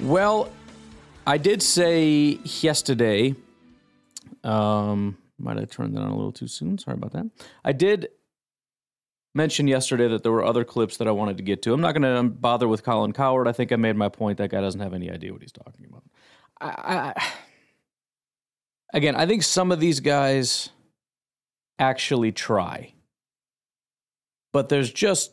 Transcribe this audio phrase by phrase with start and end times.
[0.00, 0.50] Well,
[1.26, 3.34] I did say yesterday,
[4.42, 6.78] um, might have turned that on a little too soon.
[6.78, 7.30] Sorry about that.
[7.64, 8.08] I did
[9.34, 11.72] mention yesterday that there were other clips that I wanted to get to.
[11.72, 13.48] I'm not going to bother with Colin Cowherd.
[13.48, 14.38] I think I made my point.
[14.38, 16.04] That guy doesn't have any idea what he's talking about.
[16.60, 17.32] I, I,
[18.92, 20.70] again, I think some of these guys
[21.78, 22.92] actually try,
[24.52, 25.32] but there's just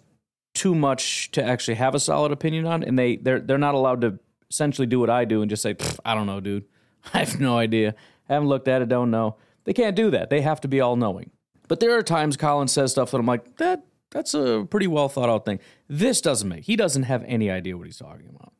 [0.53, 4.01] too much to actually have a solid opinion on, and they they're they're not allowed
[4.01, 4.19] to
[4.51, 6.65] essentially do what I do and just say, I don't know, dude.
[7.13, 7.95] I have no idea.
[8.29, 9.37] I Haven't looked at it, don't know.
[9.63, 10.29] They can't do that.
[10.29, 11.31] They have to be all knowing.
[11.67, 15.07] But there are times Colin says stuff that I'm like, that that's a pretty well
[15.07, 15.59] thought out thing.
[15.87, 16.65] This doesn't make.
[16.65, 18.51] He doesn't have any idea what he's talking about.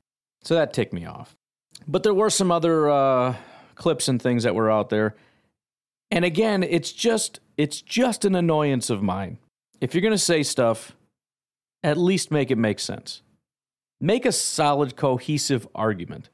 [0.44, 1.36] So that ticked me off.
[1.88, 3.36] But there were some other uh,
[3.76, 5.16] clips and things that were out there.
[6.10, 9.40] And again, it's just it's just an annoyance of mine.
[9.82, 10.96] If you're going to say stuff,
[11.84, 13.22] at least make it make sense.
[14.04, 16.30] Make a solid, cohesive argument.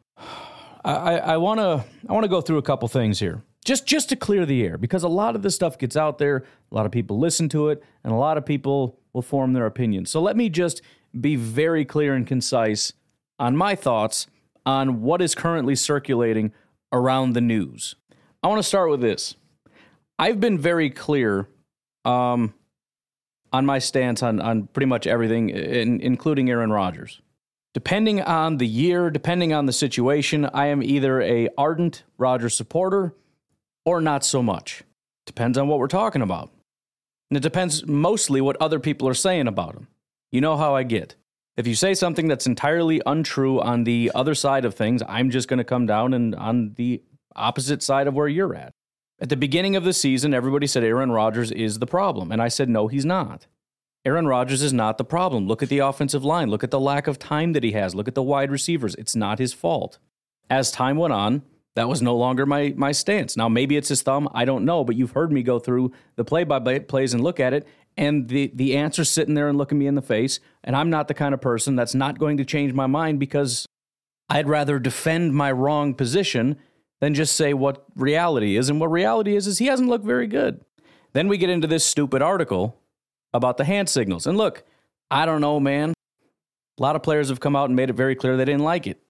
[0.86, 4.16] I want to I want to go through a couple things here, just just to
[4.16, 6.94] clear the air, because a lot of this stuff gets out there, a lot of
[6.94, 10.10] people listen to it, and a lot of people will form their opinions.
[10.10, 10.82] So let me just
[11.20, 12.94] be very clear and concise
[13.38, 14.28] on my thoughts
[14.66, 16.54] on what is currently circulating
[16.94, 17.96] around the news.
[18.42, 19.36] I want to start with this.
[20.18, 21.50] I've been very clear
[22.06, 22.54] um,
[23.52, 27.22] on my stance on, on pretty much everything, in, including Aaron Rodgers.
[27.74, 33.14] Depending on the year, depending on the situation, I am either a ardent Rodgers supporter
[33.86, 34.84] or not so much.
[35.26, 36.52] Depends on what we're talking about.
[37.30, 39.88] And it depends mostly what other people are saying about him.
[40.32, 41.16] You know how I get.
[41.56, 45.48] If you say something that's entirely untrue on the other side of things, I'm just
[45.48, 47.02] going to come down and on the
[47.36, 48.74] opposite side of where you're at.
[49.20, 52.32] At the beginning of the season, everybody said Aaron Rodgers is the problem.
[52.32, 53.48] And I said, no, he's not.
[54.06, 55.48] Aaron Rodgers is not the problem.
[55.48, 56.50] Look at the offensive line.
[56.50, 57.94] Look at the lack of time that he has.
[57.94, 58.96] Look at the wide receivers.
[58.96, 59.98] It's not his fault.
[60.50, 61.42] As time went on,
[61.76, 63.36] that was no longer my, my stance.
[63.36, 64.30] Now, maybe it's his thumb.
[64.34, 64.84] I don't know.
[64.84, 67.68] But you've heard me go through the play by play plays and look at it
[67.98, 71.08] and the the answer's sitting there and looking me in the face and i'm not
[71.08, 73.68] the kind of person that's not going to change my mind because
[74.30, 76.56] i'd rather defend my wrong position
[77.02, 80.28] than just say what reality is and what reality is is he hasn't looked very
[80.28, 80.62] good
[81.14, 82.80] then we get into this stupid article
[83.38, 84.64] about the hand signals and look
[85.10, 85.94] i don't know man
[86.78, 88.86] a lot of players have come out and made it very clear they didn't like
[88.86, 89.02] it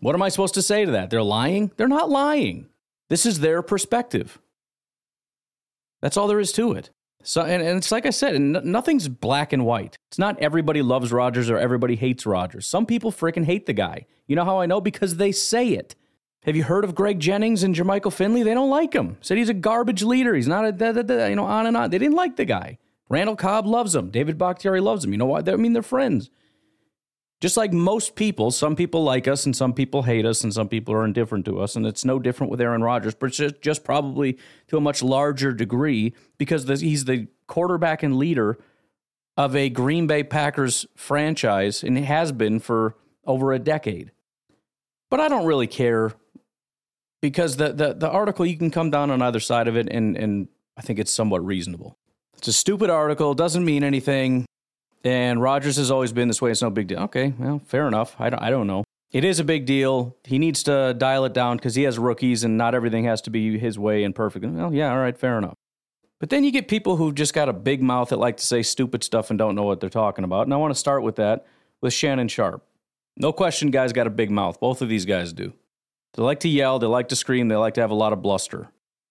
[0.00, 2.66] what am i supposed to say to that they're lying they're not lying
[3.08, 4.40] this is their perspective
[6.02, 6.90] that's all there is to it
[7.26, 9.96] so, and, and it's like I said, and nothing's black and white.
[10.10, 12.66] It's not everybody loves Rodgers or everybody hates Rodgers.
[12.66, 14.04] Some people freaking hate the guy.
[14.26, 14.80] You know how I know?
[14.80, 15.94] Because they say it.
[16.44, 18.42] Have you heard of Greg Jennings and Jermichael Finley?
[18.42, 19.16] They don't like him.
[19.22, 20.34] Said he's a garbage leader.
[20.34, 21.88] He's not a, da, da, da, you know, on and on.
[21.88, 22.76] They didn't like the guy.
[23.08, 24.10] Randall Cobb loves him.
[24.10, 25.12] David Bakhtiari loves him.
[25.12, 25.42] You know why?
[25.46, 26.30] I mean, they're friends.
[27.40, 30.68] Just like most people, some people like us and some people hate us and some
[30.68, 31.76] people are indifferent to us.
[31.76, 34.38] And it's no different with Aaron Rodgers, but just, just probably
[34.68, 38.58] to a much larger degree because he's the quarterback and leader
[39.36, 44.12] of a Green Bay Packers franchise and it has been for over a decade.
[45.10, 46.12] But I don't really care
[47.20, 50.16] because the, the, the article, you can come down on either side of it, and,
[50.16, 51.96] and I think it's somewhat reasonable.
[52.44, 54.44] It's a stupid article, doesn't mean anything.
[55.02, 56.50] And Rodgers has always been this way.
[56.50, 56.98] It's no big deal.
[57.04, 58.16] Okay, well, fair enough.
[58.18, 58.84] I don't, I don't know.
[59.12, 60.14] It is a big deal.
[60.24, 63.30] He needs to dial it down because he has rookies and not everything has to
[63.30, 64.44] be his way and perfect.
[64.44, 65.54] Well, yeah, all right, fair enough.
[66.20, 68.62] But then you get people who've just got a big mouth that like to say
[68.62, 70.42] stupid stuff and don't know what they're talking about.
[70.42, 71.46] And I want to start with that
[71.80, 72.62] with Shannon Sharpe.
[73.16, 74.60] No question, guys got a big mouth.
[74.60, 75.54] Both of these guys do.
[76.12, 78.20] They like to yell, they like to scream, they like to have a lot of
[78.20, 78.68] bluster.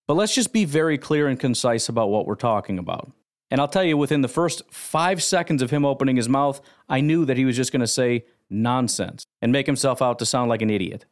[0.07, 3.11] But let's just be very clear and concise about what we're talking about.
[3.53, 6.59] And I'll tell you, within the first five seconds of him opening his mouth,
[6.89, 10.25] I knew that he was just going to say nonsense and make himself out to
[10.25, 11.05] sound like an idiot.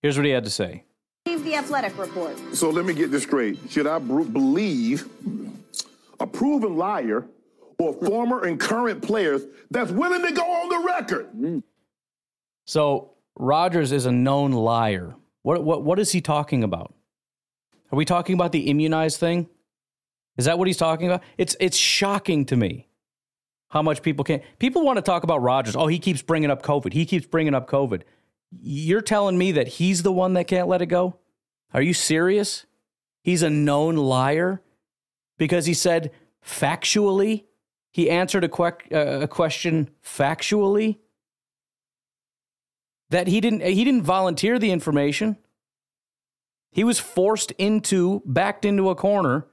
[0.00, 0.84] Here's what he had to say.
[1.26, 2.38] The athletic report.
[2.54, 3.58] So let me get this straight.
[3.68, 5.06] Should I believe
[6.20, 7.26] a proven liar
[7.78, 11.32] or former and current players that's willing to go on the record?
[11.34, 11.62] Mm.
[12.64, 15.16] So Rodgers is a known liar.
[15.42, 16.94] What, what, what is he talking about?
[17.92, 19.50] Are we talking about the immunized thing?
[20.36, 21.22] Is that what he's talking about?
[21.38, 22.88] It's it's shocking to me
[23.68, 24.40] how much people can.
[24.58, 25.76] People want to talk about Rodgers.
[25.76, 26.92] Oh, he keeps bringing up COVID.
[26.92, 28.02] He keeps bringing up COVID.
[28.60, 31.18] You're telling me that he's the one that can't let it go?
[31.72, 32.66] Are you serious?
[33.22, 34.62] He's a known liar
[35.38, 36.12] because he said
[36.44, 37.44] factually,
[37.90, 40.98] he answered a, que- uh, a question factually
[43.10, 45.36] that he didn't he didn't volunteer the information.
[46.70, 49.46] He was forced into backed into a corner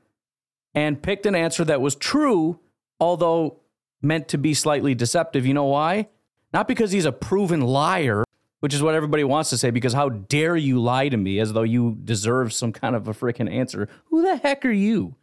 [0.73, 2.59] and picked an answer that was true
[3.01, 3.59] although
[4.01, 5.45] meant to be slightly deceptive.
[5.45, 6.07] You know why?
[6.53, 8.23] Not because he's a proven liar,
[8.59, 11.53] which is what everybody wants to say, because how dare you lie to me as
[11.53, 13.89] though you deserve some kind of a freaking answer?
[14.05, 15.15] Who the heck are you?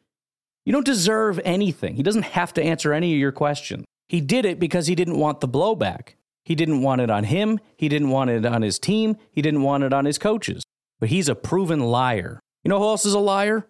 [0.65, 1.95] You don't deserve anything.
[1.95, 3.85] He doesn't have to answer any of your questions.
[4.09, 6.15] He did it because he didn't want the blowback.
[6.45, 7.61] He didn't want it on him.
[7.77, 9.17] He didn't want it on his team.
[9.31, 10.65] He didn't want it on his coaches.
[10.99, 12.41] But he's a proven liar.
[12.65, 13.67] You know who else is a liar?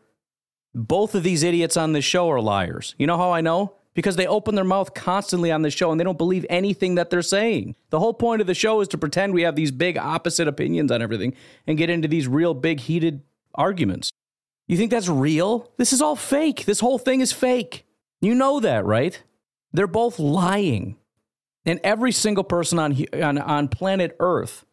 [0.79, 2.95] Both of these idiots on this show are liars.
[2.99, 3.75] You know how I know?
[3.95, 7.11] Because they open their mouth constantly on this show and they don't believe anything that
[7.11, 7.75] they're saying.
[7.91, 10.93] The whole point of the show is to pretend we have these big opposite opinions
[10.93, 11.35] on everything
[11.67, 13.23] and get into these real big heated
[13.57, 14.13] arguments.
[14.69, 15.73] You think that's real?
[15.79, 16.65] This is all fake.
[16.65, 17.85] This whole thing is fake.
[18.21, 19.21] You know that, right?
[19.73, 20.97] They're both lying.
[21.67, 24.65] And every single person on, on, on planet Earth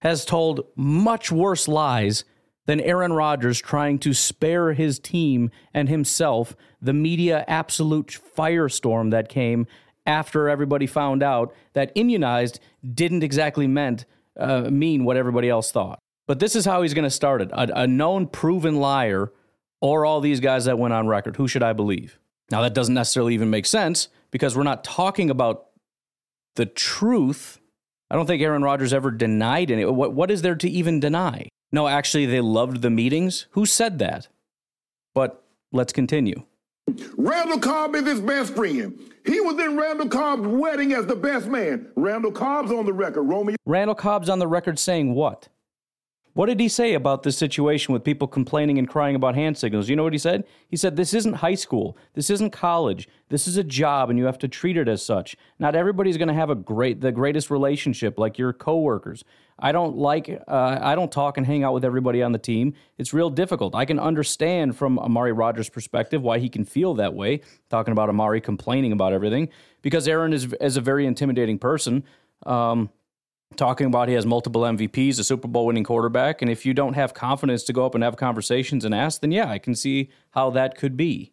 [0.00, 2.24] has told much worse lies
[2.66, 9.28] than Aaron Rodgers trying to spare his team and himself the media absolute firestorm that
[9.28, 9.66] came
[10.06, 12.60] after everybody found out that immunized
[12.94, 14.04] didn't exactly meant
[14.38, 15.98] uh, mean what everybody else thought.
[16.26, 19.32] But this is how he's going to start it: a, a known, proven liar,
[19.80, 21.36] or all these guys that went on record.
[21.36, 22.18] Who should I believe?
[22.50, 25.66] Now that doesn't necessarily even make sense because we're not talking about
[26.56, 27.60] the truth.
[28.10, 29.84] I don't think Aaron Rodgers ever denied any.
[29.84, 31.48] What, what is there to even deny?
[31.72, 33.46] No, actually, they loved the meetings.
[33.52, 34.28] Who said that?
[35.14, 35.42] But
[35.72, 36.44] let's continue.
[37.16, 38.98] Randall Cobb is his best friend.
[39.24, 41.90] He was in Randall Cobb's wedding as the best man.
[41.96, 43.22] Randall Cobb's on the record.
[43.22, 43.56] Romeo.
[43.64, 45.48] Randall Cobb's on the record saying what?
[46.34, 49.90] What did he say about this situation with people complaining and crying about hand signals?
[49.90, 50.44] You know what he said?
[50.68, 51.96] He said, This isn't high school.
[52.14, 53.06] This isn't college.
[53.28, 55.36] This is a job, and you have to treat it as such.
[55.58, 59.24] Not everybody's going to have a great, the greatest relationship like your coworkers.
[59.62, 62.74] I don't like, uh, I don't talk and hang out with everybody on the team.
[62.98, 63.76] It's real difficult.
[63.76, 68.08] I can understand from Amari Rodgers' perspective why he can feel that way, talking about
[68.08, 69.48] Amari complaining about everything,
[69.80, 72.02] because Aaron is, is a very intimidating person.
[72.44, 72.90] Um,
[73.56, 76.42] talking about he has multiple MVPs, a Super Bowl winning quarterback.
[76.42, 79.30] And if you don't have confidence to go up and have conversations and ask, then
[79.30, 81.32] yeah, I can see how that could be.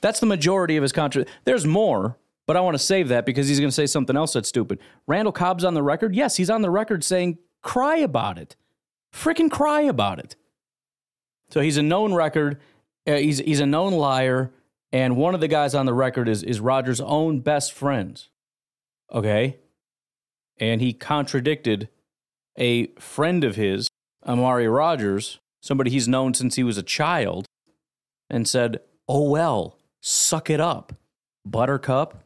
[0.00, 1.30] That's the majority of his contract.
[1.44, 2.18] There's more,
[2.48, 4.80] but I want to save that because he's going to say something else that's stupid.
[5.06, 6.16] Randall Cobb's on the record.
[6.16, 8.56] Yes, he's on the record saying, cry about it.
[9.12, 10.36] Freaking cry about it.
[11.50, 12.60] So he's a known record.
[13.06, 14.52] Uh, he's, he's a known liar.
[14.92, 18.22] And one of the guys on the record is, is Rodgers' own best friend.
[19.12, 19.56] Okay
[20.60, 21.88] and he contradicted
[22.58, 23.88] a friend of his,
[24.26, 27.46] Amari Rodgers, somebody he's known since he was a child,
[28.28, 30.92] and said, Oh, well, suck it up,
[31.44, 32.22] Buttercup.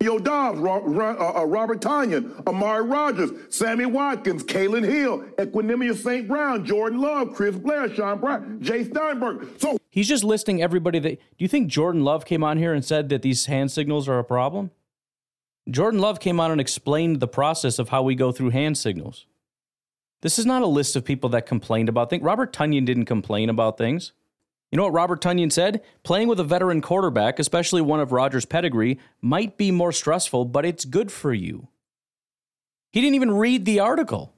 [0.00, 6.28] Yo Doubs, uh, uh, Robert Tonyan, Amari Rodgers, Sammy Watkins, Kylin Hill, Equanimeous St.
[6.28, 9.48] Brown, Jordan Love, Chris Blair, Sean Bryant, Jay Steinberg.
[9.58, 11.18] So he's just listing everybody that.
[11.18, 14.18] Do you think Jordan Love came on here and said that these hand signals are
[14.18, 14.70] a problem?
[15.70, 19.24] Jordan Love came out and explained the process of how we go through hand signals.
[20.20, 22.22] This is not a list of people that complained about things.
[22.22, 24.12] Robert Tonyan didn't complain about things.
[24.76, 25.80] You know what Robert Tonyan said?
[26.02, 30.66] Playing with a veteran quarterback, especially one of Rodgers' pedigree, might be more stressful, but
[30.66, 31.68] it's good for you.
[32.92, 34.34] He didn't even read the article.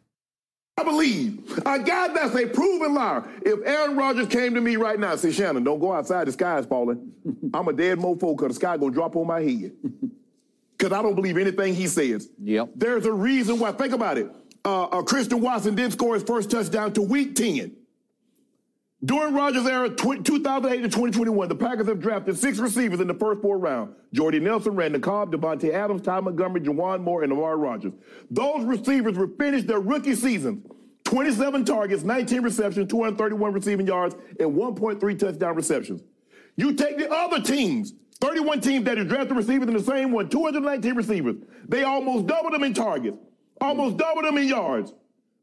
[0.76, 3.28] I believe a guy that's a proven liar.
[3.42, 6.30] If Aaron Rodgers came to me right now and said, Shannon, don't go outside, the
[6.30, 7.11] sky is falling.
[7.52, 9.73] I'm a dead mofo because the sky gonna drop on my head
[10.78, 12.28] because I don't believe anything he says.
[12.45, 12.75] Yep.
[12.76, 13.73] There's a reason why.
[13.73, 14.30] Think about it.
[14.64, 17.75] Uh, uh, Christian Watson didn't score his first touchdown to week 10.
[19.05, 23.14] During Rodgers' era, tw- 2008 to 2021, the Packers have drafted six receivers in the
[23.14, 23.95] first four rounds.
[24.12, 27.93] Jordy Nelson, Randall Cobb, Davante Adams, Ty Montgomery, Juwan Moore, and Amari Rodgers.
[28.28, 30.67] Those receivers will finish their rookie seasons
[31.05, 36.02] 27 targets, 19 receptions, 231 receiving yards, and 1.3 touchdown receptions.
[36.57, 40.28] You take the other teams, 31 teams that have drafted receivers in the same one,
[40.28, 41.37] 219 receivers.
[41.69, 43.17] They almost doubled them in targets,
[43.61, 44.93] almost doubled them in yards,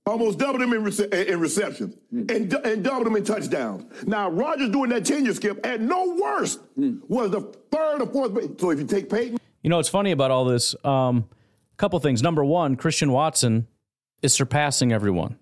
[0.06, 2.30] almost doubled them in, rece- in receptions, mm.
[2.32, 3.86] and, and doubled them in touchdowns.
[4.06, 7.02] Now, Rodgers doing that tenure skip at no worst mm.
[7.08, 8.60] was the third or fourth.
[8.60, 9.38] So if you take Peyton.
[9.64, 10.76] You know, it's funny about all this.
[10.84, 11.30] A um,
[11.78, 12.22] couple things.
[12.22, 13.68] Number one, Christian Watson
[14.22, 15.38] is surpassing everyone.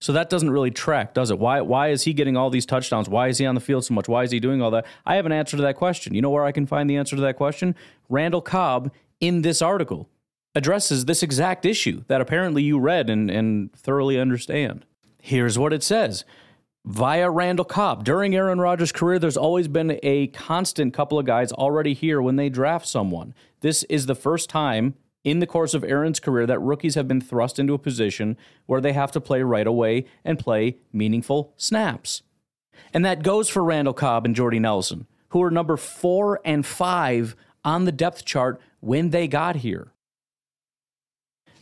[0.00, 1.38] So that doesn't really track, does it?
[1.38, 3.06] Why why is he getting all these touchdowns?
[3.06, 4.08] Why is he on the field so much?
[4.08, 4.86] Why is he doing all that?
[5.04, 6.14] I have an answer to that question.
[6.14, 7.74] You know where I can find the answer to that question?
[8.08, 10.08] Randall Cobb in this article.
[10.54, 14.84] Addresses this exact issue that apparently you read and, and thoroughly understand.
[15.20, 16.24] Here's what it says
[16.84, 18.04] via Randall Cobb.
[18.04, 22.36] During Aaron Rodgers' career, there's always been a constant couple of guys already here when
[22.36, 23.34] they draft someone.
[23.60, 27.20] This is the first time in the course of Aaron's career that rookies have been
[27.20, 32.22] thrust into a position where they have to play right away and play meaningful snaps.
[32.94, 37.36] And that goes for Randall Cobb and Jordy Nelson, who are number four and five
[37.64, 39.92] on the depth chart when they got here.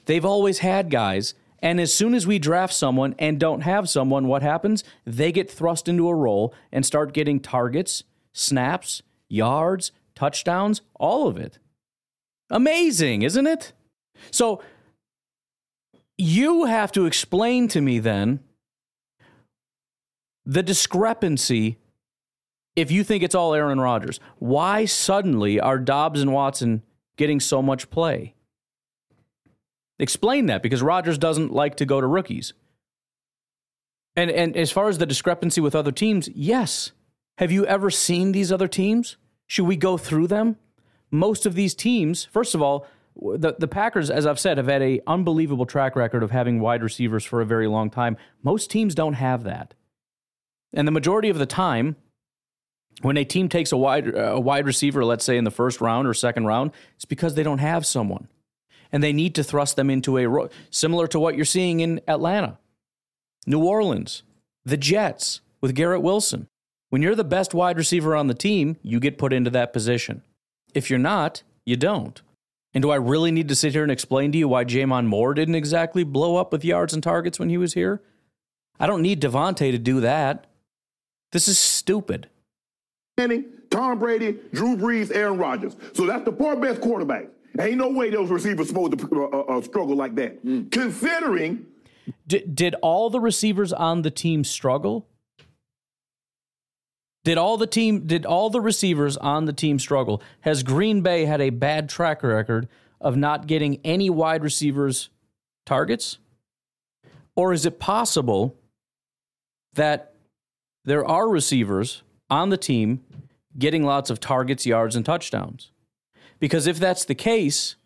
[0.08, 4.28] They've always had guys and as soon as we draft someone and don't have someone,
[4.28, 4.84] what happens?
[5.04, 11.36] They get thrust into a role and start getting targets, snaps, yards, touchdowns, all of
[11.36, 11.58] it.
[12.50, 13.72] Amazing, isn't it?
[14.30, 14.62] So
[16.16, 18.40] you have to explain to me then
[20.46, 21.78] the discrepancy
[22.76, 24.20] if you think it's all Aaron Rodgers.
[24.38, 26.82] Why suddenly are Doubs and Watson
[27.16, 28.34] getting so much play?
[29.98, 32.52] Explain that because Rodgers doesn't like to go to rookies.
[34.14, 36.92] And and as far as the discrepancy with other teams, yes.
[37.38, 39.16] Have you ever seen these other teams?
[39.46, 40.56] Should we go through them?
[41.10, 44.82] Most of these teams, first of all, the, the Packers, as I've said, have had
[44.82, 48.16] a unbelievable track record of having wide receivers for a very long time.
[48.42, 49.74] Most teams don't have that.
[50.72, 51.96] And the majority of the time,
[53.02, 56.06] when a team takes a wide a wide receiver, let's say in the first round
[56.06, 58.28] or second round, it's because they don't have someone
[58.92, 62.58] and they need to thrust them into a similar to what you're seeing in Atlanta,
[63.46, 64.22] New Orleans,
[64.64, 66.46] the Jets with Garrett Wilson.
[66.90, 70.22] When you're the best wide receiver on the team, you get put into that position.
[70.74, 72.20] If you're not, you don't.
[72.74, 75.34] And do I really need to sit here and explain to you why J'Mon Moore
[75.34, 78.02] didn't exactly blow up with yards and targets when he was here?
[78.78, 80.46] I don't need Davante to do that.
[81.32, 82.28] This is stupid.
[83.70, 85.76] Tom Brady, Drew Brees, Aaron Rodgers.
[85.92, 87.28] So that's the four best quarterbacks.
[87.60, 90.44] Ain't no way those receivers supposed to uh, uh, struggle like that.
[90.44, 90.70] Mm.
[90.70, 91.66] Considering.
[92.26, 95.06] Did, did all the receivers on the team struggle?
[97.24, 100.22] Did all the team did all the receivers on the team struggle?
[100.40, 102.68] Has Green Bay had a bad track record
[103.00, 105.10] of not getting any wide receivers
[105.66, 106.18] targets?
[107.36, 108.56] Or is it possible
[109.74, 110.14] that
[110.84, 113.04] there are receivers on the team
[113.58, 115.70] getting lots of targets, yards, and touchdowns?
[116.40, 117.76] Because if that's the case,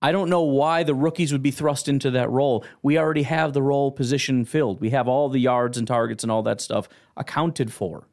[0.00, 2.64] I don't know why the rookies would be thrust into that role.
[2.82, 4.80] We already have the role position filled.
[4.80, 8.06] We have all the yards and targets and all that stuff accounted for.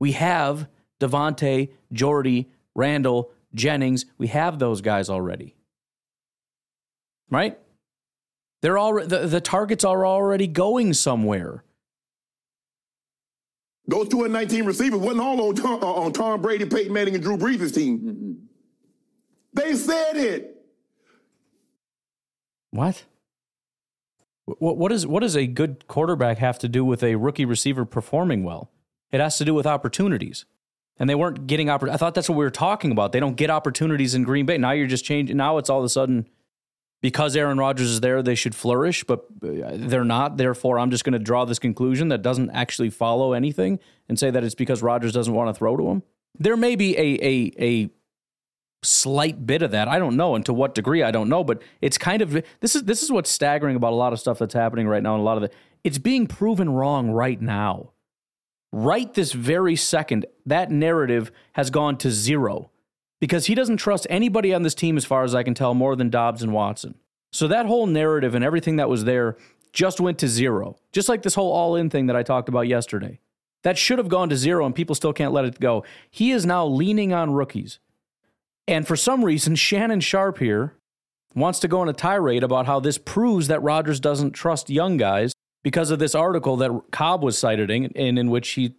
[0.00, 0.68] We have
[1.00, 4.06] Davante, Jordy, Randall, Jennings.
[4.18, 5.54] We have those guys already.
[7.30, 7.58] Right?
[8.62, 11.62] They're all the, the targets are already going somewhere.
[13.86, 17.22] Those two and nineteen receivers wasn't all on Tom, on Tom Brady, Peyton Manning, and
[17.22, 17.98] Drew Brees' team.
[17.98, 18.45] Mm-hmm.
[19.56, 20.64] They said it.
[22.70, 23.04] What?
[24.44, 27.84] What what is what does a good quarterback have to do with a rookie receiver
[27.84, 28.70] performing well?
[29.10, 30.44] It has to do with opportunities.
[30.98, 33.12] And they weren't getting oppor- I thought that's what we were talking about.
[33.12, 34.56] They don't get opportunities in Green Bay.
[34.56, 36.26] Now you're just changing now it's all of a sudden
[37.02, 40.38] because Aaron Rodgers is there, they should flourish, but uh, they're not.
[40.38, 44.30] Therefore, I'm just going to draw this conclusion that doesn't actually follow anything and say
[44.30, 46.02] that it's because Rodgers doesn't want to throw to him.
[46.38, 47.90] There may be a a a
[48.86, 49.88] slight bit of that.
[49.88, 52.76] I don't know, and to what degree I don't know, but it's kind of this
[52.76, 55.20] is this is what's staggering about a lot of stuff that's happening right now, and
[55.20, 57.92] a lot of it it's being proven wrong right now.
[58.72, 62.70] Right this very second, that narrative has gone to zero
[63.20, 65.96] because he doesn't trust anybody on this team, as far as I can tell, more
[65.96, 66.96] than Doubs and Watson.
[67.32, 69.36] So that whole narrative and everything that was there
[69.72, 70.76] just went to zero.
[70.92, 73.20] Just like this whole all in thing that I talked about yesterday.
[73.62, 75.84] That should have gone to zero, and people still can't let it go.
[76.10, 77.78] He is now leaning on rookies.
[78.68, 80.74] And for some reason, Shannon Sharpe here
[81.34, 84.96] wants to go on a tirade about how this proves that Rodgers doesn't trust young
[84.96, 85.32] guys
[85.62, 88.74] because of this article that Cobb was cited in, in, which he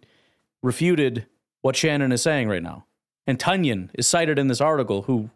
[0.62, 1.26] refuted
[1.62, 2.84] what Shannon is saying right now.
[3.26, 5.30] And Tonyan is cited in this article, who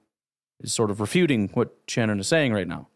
[0.61, 2.89] is sort of refuting what Shannon is saying right now.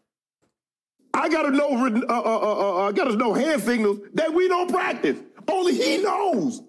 [1.13, 5.17] I gotta know, uh, uh, uh, uh, gotta know hand signals that we don't practice.
[5.47, 6.61] Only he knows.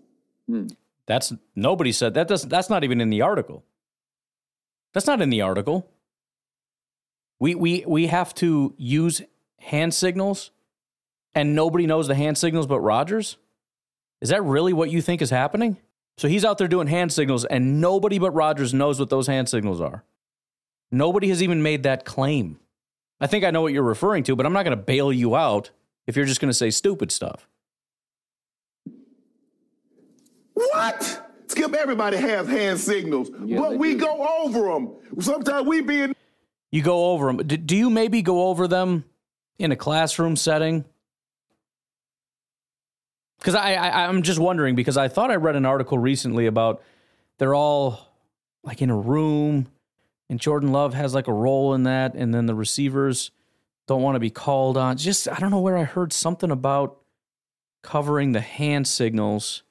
[0.46, 0.68] Hmm.
[1.06, 2.28] That's nobody said that.
[2.28, 2.48] Doesn't.
[2.48, 3.64] That's not even in the article.
[4.94, 5.88] That's not in the article.
[7.40, 9.22] We we we have to use
[9.60, 10.50] hand signals
[11.34, 13.36] and nobody knows the hand signals but Rodgers?
[14.20, 15.76] Is that really what you think is happening?
[16.16, 19.48] So he's out there doing hand signals and nobody but Rodgers knows what those hand
[19.48, 20.02] signals are.
[20.90, 22.58] Nobody has even made that claim.
[23.20, 25.36] I think I know what you're referring to, but I'm not going to bail you
[25.36, 25.70] out
[26.06, 27.48] if you're just going to say stupid stuff.
[30.54, 31.27] What?
[31.58, 34.00] Skip, everybody has hand signals, yeah, but we do.
[34.00, 34.94] go over them.
[35.18, 36.14] Sometimes we being.
[36.70, 37.38] you go over them.
[37.38, 39.04] Do, do you maybe go over them
[39.58, 40.84] in a classroom setting?
[43.38, 46.80] Because I, I I'm just wondering because I thought I read an article recently about
[47.38, 48.00] they're all
[48.62, 49.66] like in a room
[50.30, 53.32] and Jordan Love has like a role in that and then the receivers
[53.88, 54.96] don't want to be called on.
[54.96, 56.98] Just I don't know where I heard something about
[57.82, 59.64] covering the hand signals.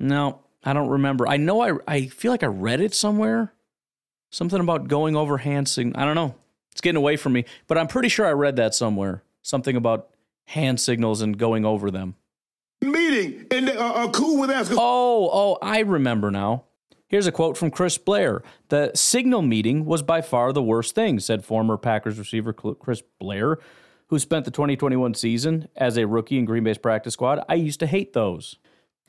[0.00, 1.28] No, I don't remember.
[1.28, 3.52] I know I I feel like I read it somewhere.
[4.30, 6.00] Something about going over hand signal.
[6.00, 6.34] I don't know.
[6.72, 9.22] It's getting away from me, but I'm pretty sure I read that somewhere.
[9.42, 10.10] Something about
[10.46, 12.16] hand signals and going over them.
[12.80, 14.70] Meeting and uh, uh, cool with us.
[14.70, 16.64] Oh, oh, I remember now.
[17.08, 18.42] Here's a quote from Chris Blair.
[18.68, 23.58] The signal meeting was by far the worst thing, said former Packers receiver Chris Blair,
[24.08, 27.42] who spent the 2021 season as a rookie in Green Bay's practice squad.
[27.48, 28.56] I used to hate those.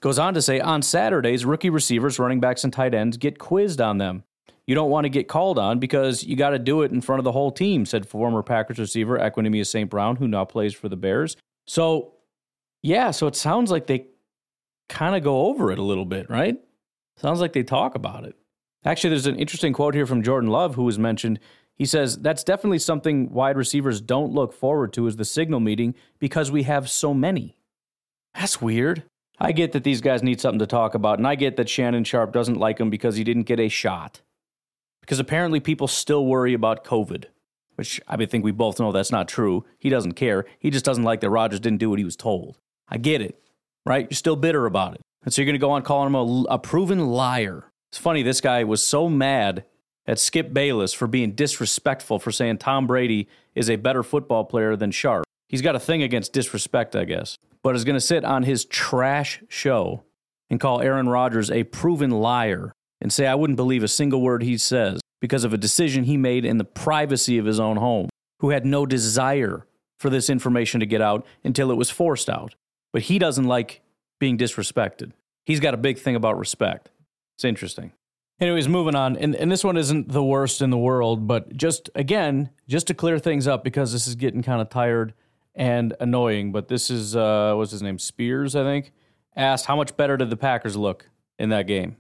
[0.02, 3.82] Goes on to say on Saturdays, rookie receivers, running backs, and tight ends get quizzed
[3.82, 4.24] on them.
[4.66, 7.20] You don't want to get called on because you got to do it in front
[7.20, 9.90] of the whole team, said former Packers receiver Equanimeous St.
[9.90, 11.36] Brown, who now plays for the Bears.
[11.66, 12.14] So
[12.82, 14.06] yeah, so it sounds like they
[14.88, 16.58] kind of go over it a little bit, right?
[17.18, 18.36] Sounds like they talk about it.
[18.86, 21.40] Actually, there's an interesting quote here from Jordan Love, who was mentioned.
[21.76, 25.96] He says, That's definitely something wide receivers don't look forward to is the signal meeting
[26.20, 27.58] because we have so many.
[28.34, 29.04] That's weird.
[29.40, 32.04] I get that these guys need something to talk about, and I get that Shannon
[32.04, 34.22] Sharpe doesn't like him because he didn't get a shot.
[35.02, 37.26] Because apparently people still worry about COVID,
[37.76, 39.66] which I think we both know that's not true.
[39.78, 40.46] He doesn't care.
[40.60, 42.58] He just doesn't like that Rodgers didn't do what he was told.
[42.90, 43.42] I get it,
[43.86, 44.08] right?
[44.10, 45.02] You're still bitter about it.
[45.24, 47.72] And so you're going to go on calling him a, a proven liar.
[47.92, 49.66] It's funny, this guy was so mad
[50.06, 54.76] at Skip Bayless for being disrespectful for saying Tom Brady is a better football player
[54.76, 55.26] than Sharpe.
[55.48, 58.66] He's got a thing against disrespect, I guess, but is going to sit on his
[58.66, 60.04] trash show
[60.50, 64.44] and call Aaron Rodgers a proven liar and say, I wouldn't believe a single word
[64.44, 68.10] he says because of a decision he made in the privacy of his own home,
[68.40, 69.66] who had no desire
[70.00, 72.56] for this information to get out until it was forced out
[72.92, 73.82] but he doesn't like
[74.20, 75.12] being disrespected.
[75.46, 76.90] He's got a big thing about respect.
[77.38, 77.94] It's interesting.
[78.40, 79.18] Anyways, moving on.
[79.18, 82.94] And, and this one isn't the worst in the world, but just again, just to
[82.94, 85.14] clear things up because this is getting kind of tired
[85.60, 86.52] and annoying.
[86.52, 88.00] But this is, uh, what's his name?
[88.00, 88.92] Spears, I think,
[89.36, 91.98] asked how much better did the Packers look in that game?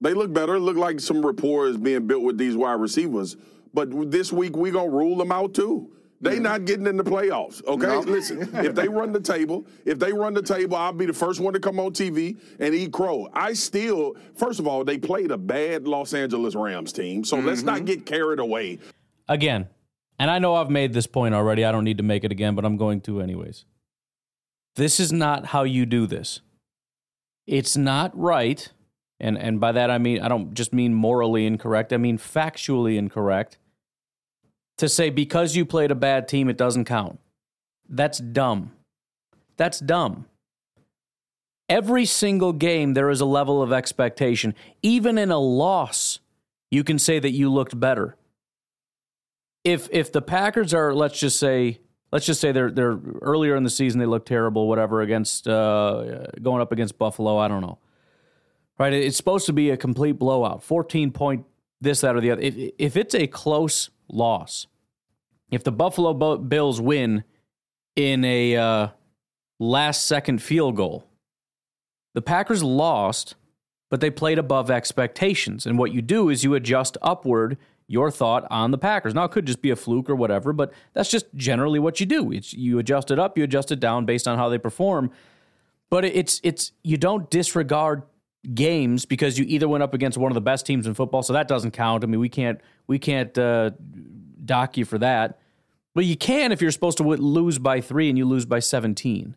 [0.00, 0.56] They look better.
[0.56, 3.36] It looked like some rapport is being built with these wide receivers.
[3.74, 5.92] But this week, we're going to rule them out too.
[6.20, 6.42] They mm-hmm.
[6.44, 7.64] not getting in the playoffs.
[7.64, 8.00] Okay, no.
[8.00, 8.48] listen.
[8.54, 11.52] If they run the table, if they run the table, I'll be the first one
[11.52, 13.28] to come on TV and eat crow.
[13.32, 17.46] I still, first of all, they played a bad Los Angeles Rams team, so mm-hmm.
[17.46, 17.84] let's not mm-hmm.
[17.84, 18.78] get carried away.
[19.28, 19.68] Again,
[20.18, 21.64] and I know I've made this point already.
[21.64, 23.64] I don't need to make it again, but I'm going to anyways.
[24.76, 26.40] This is not how you do this.
[27.46, 28.68] It's not right,
[29.18, 31.92] and and by that I mean I don't just mean morally incorrect.
[31.92, 33.58] I mean factually incorrect
[34.78, 37.18] to say because you played a bad team, it doesn't count.
[37.88, 38.72] That's dumb.
[39.56, 40.26] That's dumb.
[41.68, 44.54] Every single game, there is a level of expectation.
[44.82, 46.20] Even in a loss,
[46.70, 48.16] you can say that you looked better.
[49.68, 51.80] If if the Packers are, let's just say,
[52.12, 56.26] let's just say they're they're earlier in the season they look terrible, whatever, against uh,
[56.42, 57.38] going up against Buffalo.
[57.38, 57.78] I don't know.
[58.78, 58.92] Right?
[58.92, 61.44] It's supposed to be a complete blowout, fourteen point
[61.80, 62.42] this, that, or the other.
[62.42, 64.66] If if it's a close loss.
[65.50, 67.24] If the Buffalo Bills win
[67.96, 68.88] in a uh,
[69.58, 71.04] last second field goal,
[72.12, 73.34] the Packers lost,
[73.88, 75.64] but they played above expectations.
[75.64, 77.56] And what you do is you adjust upward
[77.88, 79.14] your thought on the Packers.
[79.14, 82.06] Now, it could just be a fluke or whatever, but that's just generally what you
[82.06, 82.30] do.
[82.30, 85.10] It's you adjust it up, you adjust it down based on how they perform.
[85.90, 88.02] But it's it's you don't disregard
[88.54, 91.32] games because you either went up against one of the best teams in football, so
[91.32, 92.04] that doesn't count.
[92.04, 93.70] I mean, we can't we can't uh,
[94.44, 95.40] dock you for that.
[95.94, 99.34] But you can if you're supposed to lose by three and you lose by 17.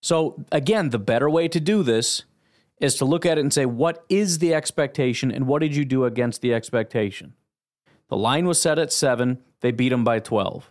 [0.00, 2.22] So, again, the better way to do this
[2.80, 5.84] is to look at it and say, what is the expectation and what did you
[5.84, 7.34] do against the expectation?
[8.10, 10.70] The line was set at seven, they beat them by 12.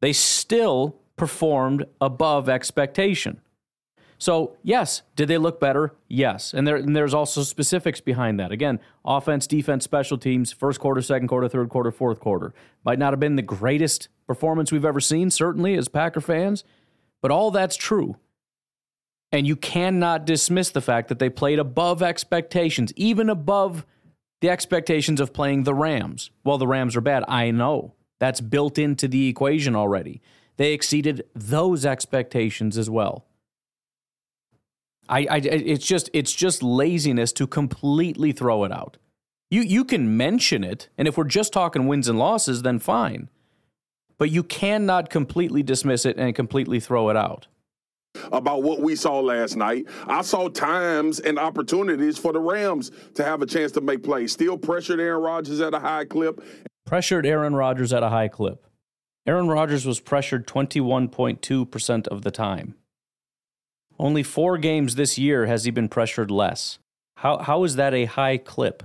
[0.00, 3.40] They still performed above expectation.
[4.18, 5.92] So, yes, did they look better?
[6.08, 6.54] Yes.
[6.54, 8.52] And, there, and there's also specifics behind that.
[8.52, 12.54] Again, offense, defense, special teams, first quarter, second quarter, third quarter, fourth quarter.
[12.84, 16.64] Might not have been the greatest performance we've ever seen, certainly as Packer fans,
[17.20, 18.16] but all that's true.
[19.32, 23.84] And you cannot dismiss the fact that they played above expectations, even above
[24.44, 26.30] the expectations of playing the Rams.
[26.44, 27.24] Well, the Rams are bad.
[27.26, 27.94] I know.
[28.20, 30.20] That's built into the equation already.
[30.58, 33.24] They exceeded those expectations as well.
[35.08, 38.98] I, I, it's just it's just laziness to completely throw it out.
[39.50, 43.30] You you can mention it, and if we're just talking wins and losses, then fine.
[44.18, 47.46] But you cannot completely dismiss it and completely throw it out.
[48.32, 53.24] About what we saw last night, I saw times and opportunities for the Rams to
[53.24, 54.32] have a chance to make plays.
[54.32, 56.42] Still pressured Aaron Rodgers at a high clip.
[56.86, 58.66] Pressured Aaron Rodgers at a high clip.
[59.26, 62.74] Aaron Rodgers was pressured 21.2% of the time.
[63.98, 66.78] Only four games this year has he been pressured less.
[67.18, 68.82] How, how is that a high clip?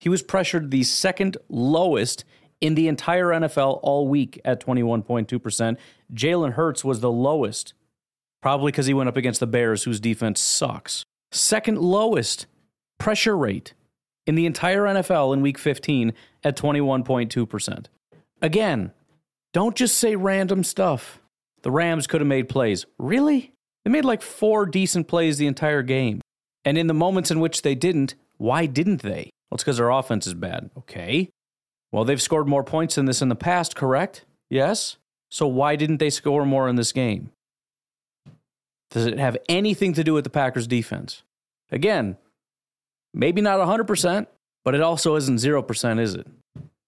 [0.00, 2.24] He was pressured the second lowest
[2.60, 5.76] in the entire NFL all week at 21.2%.
[6.12, 7.74] Jalen Hurts was the lowest,
[8.44, 11.02] probably because he went up against the Bears, whose defense sucks.
[11.32, 12.44] Second lowest
[12.98, 13.72] pressure rate
[14.26, 16.12] in the entire NFL in week 15
[16.44, 17.86] at 21.2%.
[18.42, 18.92] Again,
[19.54, 21.20] don't just say random stuff.
[21.62, 22.84] The Rams could have made plays.
[22.98, 23.54] Really?
[23.82, 26.20] They made like four decent plays the entire game.
[26.66, 29.30] And in the moments in which they didn't, why didn't they?
[29.48, 30.68] Well, it's because their offense is bad.
[30.76, 31.30] Okay.
[31.92, 34.26] Well, they've scored more points than this in the past, correct?
[34.50, 34.98] Yes.
[35.30, 37.30] So why didn't they score more in this game?
[38.90, 41.22] Does it have anything to do with the Packers defense?
[41.70, 42.16] Again,
[43.12, 44.26] maybe not 100%,
[44.64, 46.26] but it also isn't 0%, is it?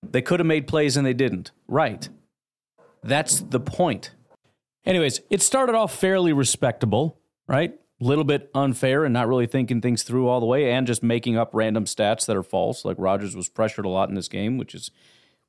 [0.02, 1.50] They could have made plays and they didn't.
[1.66, 2.08] Right.
[3.02, 4.12] That's the point.
[4.84, 7.74] Anyways, it started off fairly respectable, right?
[8.00, 11.02] A little bit unfair and not really thinking things through all the way and just
[11.02, 12.84] making up random stats that are false.
[12.84, 14.90] Like Rodgers was pressured a lot in this game, which is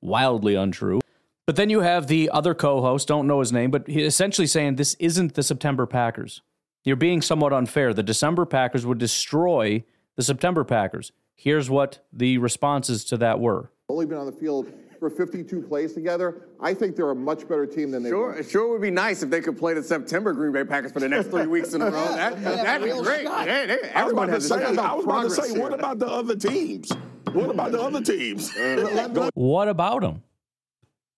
[0.01, 1.01] wildly untrue.
[1.47, 4.47] But then you have the other co host, don't know his name, but he essentially
[4.47, 6.41] saying this isn't the September Packers.
[6.83, 7.93] You're being somewhat unfair.
[7.93, 9.85] The December Packers would destroy
[10.17, 11.13] the September Packers.
[11.35, 13.71] Here's what the responses to that were.
[13.87, 16.47] Only been on the field for 52 plays together.
[16.59, 18.35] I think they're a much better team than they Sure, were.
[18.35, 20.99] it sure would be nice if they could play the September Green Bay Packers for
[20.99, 21.91] the next three weeks in a row.
[21.91, 23.25] That, that'd be great.
[23.25, 25.41] Hey, hey, I was about everyone to has say, a I was about to say,
[25.43, 26.91] progress what about the other teams?
[27.31, 28.53] What about the other teams?
[28.57, 30.23] Uh, what about them?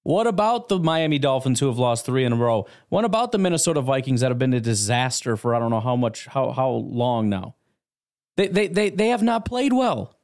[0.09, 2.65] What about the Miami Dolphins who have lost three in a row?
[2.87, 5.95] What about the Minnesota Vikings that have been a disaster for I don't know how
[5.95, 7.53] much how how long now?
[8.35, 10.17] They they they, they have not played well.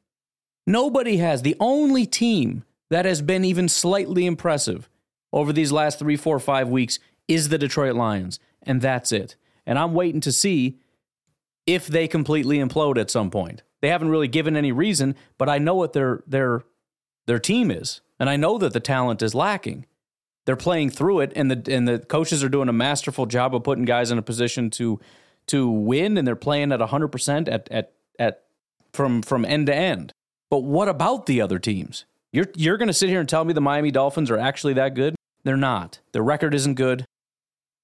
[0.66, 1.44] Nobody has.
[1.44, 4.90] The only team that has been even slightly impressive
[5.32, 8.40] over these last three, four, five weeks is the Detroit Lions.
[8.64, 9.36] And that's it.
[9.68, 10.80] And I'm waiting to see
[11.68, 13.62] if they completely implode at some point.
[13.82, 16.24] They haven't really given any reason, but I know what their
[17.26, 19.86] their team is, and I know that the talent is lacking.
[20.46, 23.64] They're playing through it, and the and the coaches are doing a masterful job of
[23.64, 25.00] putting guys in a position to
[25.48, 28.44] to win, and they're playing at hundred percent at at at
[28.94, 30.14] from from end to end.
[30.50, 32.06] But what about the other teams?
[32.32, 34.94] You're you're going to sit here and tell me the Miami Dolphins are actually that
[34.94, 35.16] good?
[35.44, 36.00] They're not.
[36.12, 37.06] Their record isn't good.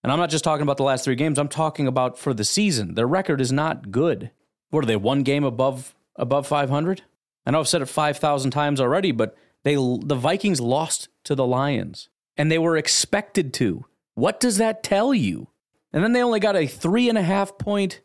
[0.04, 1.38] And I'm not just talking about the last three games.
[1.38, 2.96] I'm talking about for the season.
[2.96, 4.32] Their record is not good.
[4.72, 4.96] What are they?
[4.96, 7.04] One game above above 500?
[7.46, 11.46] I know I've said it 5,000 times already, but they the Vikings lost to the
[11.46, 13.86] Lions, and they were expected to.
[14.16, 15.48] What does that tell you?
[15.94, 18.02] And then they only got a three and a half point.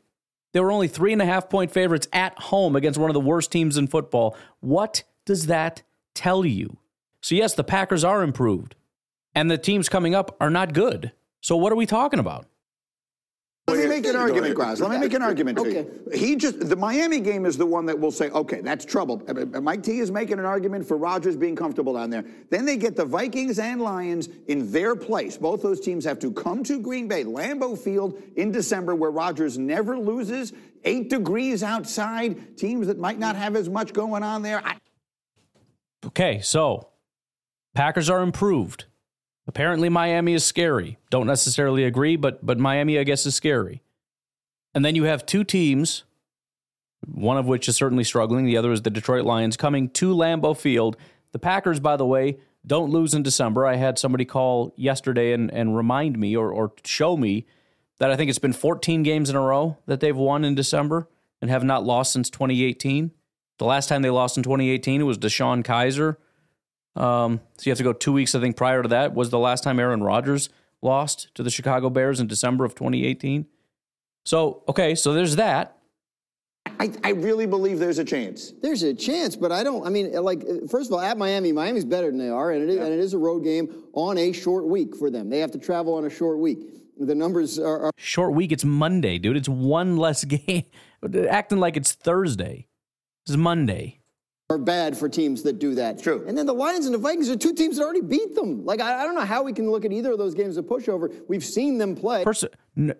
[0.52, 3.20] They were only three and a half point favorites at home against one of the
[3.20, 4.36] worst teams in football.
[4.60, 5.82] What does that
[6.14, 6.78] tell you?
[7.20, 8.74] So yes, the Packers are improved,
[9.34, 11.12] and the teams coming up are not good.
[11.40, 12.46] So what are we talking about?
[13.96, 14.56] Let me make an argument, ahead.
[14.56, 14.80] Graz.
[14.80, 15.86] Let me make an argument for Okay.
[16.12, 16.18] you.
[16.18, 19.22] He just the Miami game is the one that will say, okay, that's trouble.
[19.28, 22.24] Uh, uh, Mike T is making an argument for Rodgers being comfortable down there.
[22.50, 25.36] Then they get the Vikings and Lions in their place.
[25.38, 29.58] Both those teams have to come to Green Bay, Lambeau Field in December, where Rodgers
[29.58, 30.52] never loses.
[30.84, 32.56] Eight degrees outside.
[32.56, 34.62] Teams that might not have as much going on there.
[34.64, 34.76] I,
[36.04, 36.88] Okay, so
[37.74, 38.84] Packers are improved.
[39.48, 40.98] Apparently Miami is scary.
[41.10, 43.82] Don't necessarily agree, but but Miami I guess is scary.
[44.76, 46.04] And then you have two teams,
[47.06, 50.54] one of which is certainly struggling, the other is the Detroit Lions coming to Lambeau
[50.54, 50.98] Field.
[51.32, 53.64] The Packers by the way don't lose in December.
[53.64, 57.46] I had somebody call yesterday and and remind me or or show me
[58.00, 61.08] that I think it's been 14 games in a row that they've won in December
[61.40, 63.12] and have not lost since 2018.
[63.56, 66.16] The last time they lost in 2018, it was DeShone Kizer.
[67.02, 69.38] Um, so you have to go two weeks, I think, prior to that was the
[69.38, 70.50] last time Aaron Rodgers
[70.82, 73.46] lost to the Chicago Bears in December of 2018.
[74.26, 75.78] So, okay, so there's that.
[76.80, 78.52] I, I really believe there's a chance.
[78.60, 79.86] There's a chance, but I don't.
[79.86, 82.62] I mean, like, uh, first of all, at Miami, Miami's better than they are, and
[82.62, 85.30] it is, and it is a road game on a short week for them.
[85.30, 86.58] They have to travel on a short week.
[86.98, 89.36] The numbers are, are Short week, it's Monday, dude.
[89.36, 90.64] It's one less game.
[91.30, 92.66] Acting like it's Thursday.
[93.26, 94.00] It's Monday.
[94.50, 96.02] are bad for teams that do that.
[96.02, 96.24] True.
[96.26, 98.64] And then the Lions and the Vikings are two teams that already beat them.
[98.64, 100.58] Like, I, I don't know how we can look at either of those games as
[100.58, 101.14] a pushover.
[101.28, 102.24] We've seen them play.
[102.24, 102.44] First,
[102.76, 102.96] n- n-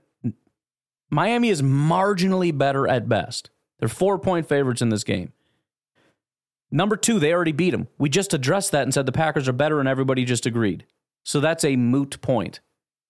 [1.11, 3.51] Miami is marginally better at best.
[3.79, 5.33] They're four point favorites in this game.
[6.71, 7.89] Number two, they already beat them.
[7.99, 10.85] We just addressed that and said the Packers are better, and everybody just agreed.
[11.23, 12.61] So that's a moot point,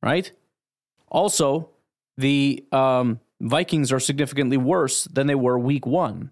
[0.03, 0.31] right?
[1.09, 1.71] Also,
[2.19, 6.31] the um, Vikings are significantly worse than they were week one.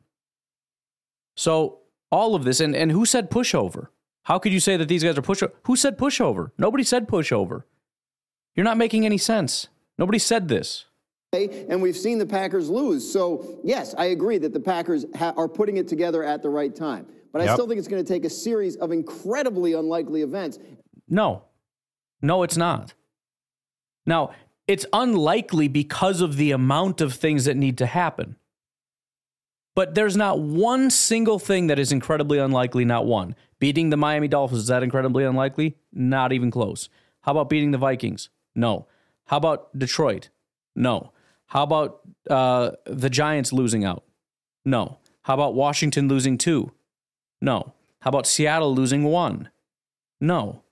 [1.37, 1.79] So
[2.11, 3.89] all of this, and, and who said pushover?
[4.25, 5.53] How could you say that these guys are pushover?
[5.65, 6.53] Who said pushover?
[6.57, 7.65] Nobody said pushover.
[8.55, 9.69] You're not making any sense.
[9.99, 10.87] Nobody said this.
[11.43, 13.11] And we've seen the Packers lose.
[13.11, 16.75] So, yes, I agree that the Packers ha- are putting it together at the right
[16.75, 17.07] time.
[17.33, 17.55] But I Yep.
[17.55, 20.59] still think it's going to take a series of incredibly unlikely events.
[21.09, 21.43] No.
[22.23, 22.95] No, it's not.
[24.07, 24.31] Now,
[24.69, 28.37] it's unlikely because of the amount of things that need to happen.
[29.75, 33.35] But there's not one single thing that is incredibly unlikely, not one.
[33.59, 35.77] Beating the Miami Dolphins, is that incredibly unlikely?
[35.93, 36.89] Not even close.
[37.23, 38.29] How about beating the Vikings?
[38.55, 38.87] No.
[39.27, 40.29] How about Detroit?
[40.77, 41.11] No.
[41.55, 44.03] How about uh, the Giants losing out?
[44.65, 44.99] No.
[45.23, 46.73] How about Washington losing two?
[47.41, 47.75] No.
[48.01, 49.51] How about Seattle losing one?
[50.21, 50.63] No.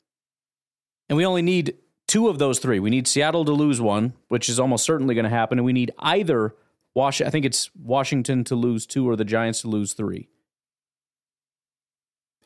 [1.09, 1.77] And we only need
[2.09, 2.81] two of those three.
[2.81, 5.73] We need Seattle to lose one, which is almost certainly going to happen, and we
[5.73, 6.55] need either
[6.95, 7.23] Wash.
[7.23, 10.29] I think it's Washington to lose two or the Giants to lose three.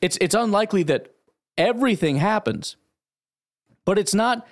[0.03, 1.15] It's it's unlikely that
[1.57, 2.77] everything happens,
[3.87, 4.47] but it's not,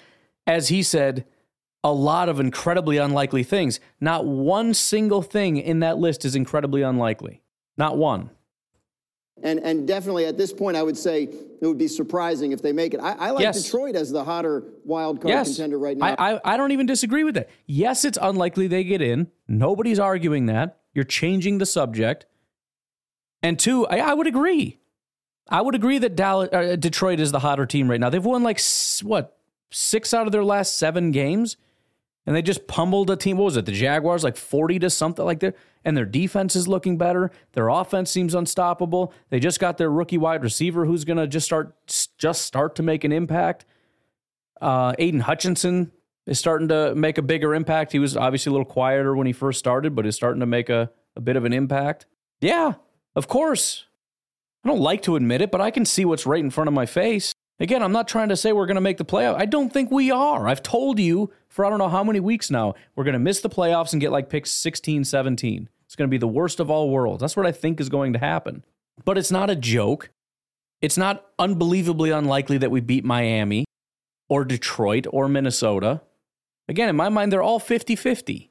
[0.46, 1.26] as he said,
[1.84, 3.78] a lot of incredibly unlikely things.
[4.00, 7.42] Not one single thing in that list is incredibly unlikely.
[7.76, 8.30] Not one.
[9.42, 12.72] And, and definitely at this point, I would say it would be surprising if they
[12.72, 13.00] make it.
[13.00, 13.64] I, I like Yes.
[13.64, 15.48] Detroit as the hotter wild card yes.
[15.48, 16.14] contender right now.
[16.18, 17.50] I, I, I don't even disagree with that.
[17.66, 19.30] Yes, it's unlikely they get in.
[19.46, 20.80] Nobody's arguing that.
[20.94, 22.24] You're changing the subject.
[23.42, 24.78] And two, I, I would agree.
[25.50, 28.08] I would agree that Dallas, uh, Detroit is the hotter team right now.
[28.08, 28.60] They've won like,
[29.02, 29.36] what,
[29.70, 31.58] six out of their last seven games?
[32.26, 33.36] And they just pummeled a team.
[33.36, 33.66] What was it?
[33.66, 35.56] The Jaguars, like 40 to something like that.
[35.84, 37.30] And their defense is looking better.
[37.52, 39.12] Their offense seems unstoppable.
[39.28, 41.74] They just got their rookie wide receiver who's going to just start
[42.16, 43.66] just start to make an impact.
[44.60, 45.92] Uh, Aidan Hutchinson
[46.26, 47.92] is starting to make a bigger impact.
[47.92, 50.70] He was obviously a little quieter when he first started, but is starting to make
[50.70, 52.06] a, a bit of an impact.
[52.40, 52.74] Yeah,
[53.14, 53.84] of course.
[54.64, 56.74] I don't like to admit it, but I can see what's right in front of
[56.74, 57.34] my face.
[57.60, 59.36] Again, I'm not trying to say we're going to make the playoff.
[59.36, 60.48] I don't think we are.
[60.48, 63.40] I've told you for I don't know how many weeks now, we're going to miss
[63.40, 65.68] the playoffs and get like picks 16, 17.
[65.86, 67.20] It's going to be the worst of all worlds.
[67.20, 68.64] That's what I think is going to happen.
[69.04, 70.10] But it's not a joke.
[70.82, 73.66] It's not unbelievably unlikely that we beat Miami
[74.28, 76.00] or Detroit or Minnesota.
[76.68, 78.50] Again, in my mind, they're all 50 50,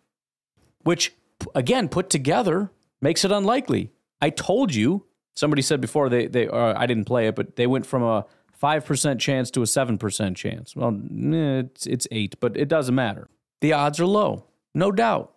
[0.83, 1.13] which,
[1.53, 3.91] again, put together makes it unlikely.
[4.21, 7.67] I told you, somebody said before, they, they uh, I didn't play it, but they
[7.67, 8.25] went from a
[8.63, 10.75] 5% chance to a 7% chance.
[10.75, 13.27] Well, eh, it's, it's 8, but it doesn't matter.
[13.59, 15.33] The odds are low, no doubt.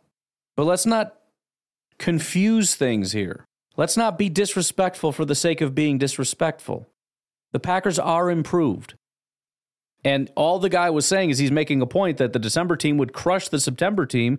[0.56, 1.16] But let's not
[1.98, 3.44] confuse things here.
[3.76, 6.86] Let's not be disrespectful for the sake of being disrespectful.
[7.52, 8.94] The Packers are improved.
[10.04, 12.96] And all the guy was saying is he's making a point that the December team
[12.96, 14.38] would crush the September team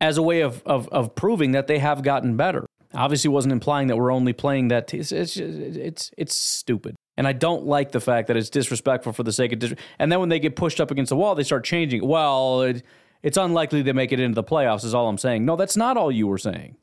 [0.00, 2.64] as a way of, of, of proving that they have gotten better.
[2.94, 4.88] Obviously, wasn't implying that we're only playing that.
[4.88, 6.96] T- it's, it's, it's, it's stupid.
[7.20, 10.10] And I don't like the fact that it's disrespectful for the sake of dis- And
[10.10, 12.08] then when they get pushed up against the wall, they start changing.
[12.08, 12.82] Well, it,
[13.22, 15.44] it's unlikely they make it into the playoffs, is all I'm saying.
[15.44, 16.78] No, that's not all you were saying.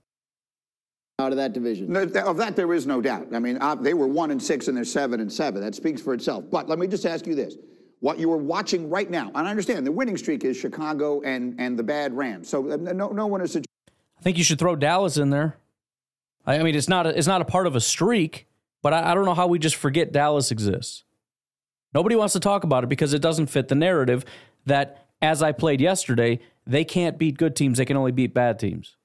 [1.18, 1.92] out of that division.
[1.92, 3.30] No, Of that, there is no doubt.
[3.34, 5.60] I mean, uh, they were one and six, and they're seven and seven.
[5.60, 6.44] That speaks for itself.
[6.52, 7.56] But let me just ask you this:
[8.02, 11.60] what you are watching right now, and I understand the winning streak is Chicago and
[11.60, 12.48] and the bad Rams.
[12.48, 13.54] So uh, no, no one is.
[13.54, 13.74] suggesting
[14.20, 15.58] I think you should throw Dallas in there.
[16.46, 18.46] I I mean, it's not a, it's not a part of a streak,
[18.88, 21.04] but I, I don't know how we just forget Dallas exists.
[21.94, 24.24] Nobody wants to talk about it because it doesn't fit the narrative
[24.66, 28.60] that, as I played yesterday, they can't beat good teams; they can only beat bad
[28.60, 28.96] teams.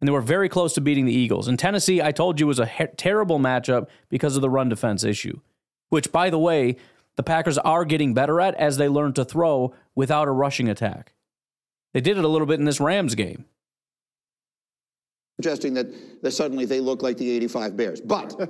[0.00, 1.48] And they were very close to beating the Eagles.
[1.48, 5.40] And Tennessee, I told you, was a terrible matchup because of the run defense issue,
[5.88, 6.76] which, by the way,
[7.16, 11.12] the Packers are getting better at as they learn to throw without a rushing attack.
[11.92, 13.46] They did it a little bit in this Rams game.
[15.40, 15.88] suggesting that,
[16.22, 18.00] that suddenly they look like the '85 Bears.
[18.00, 18.48] But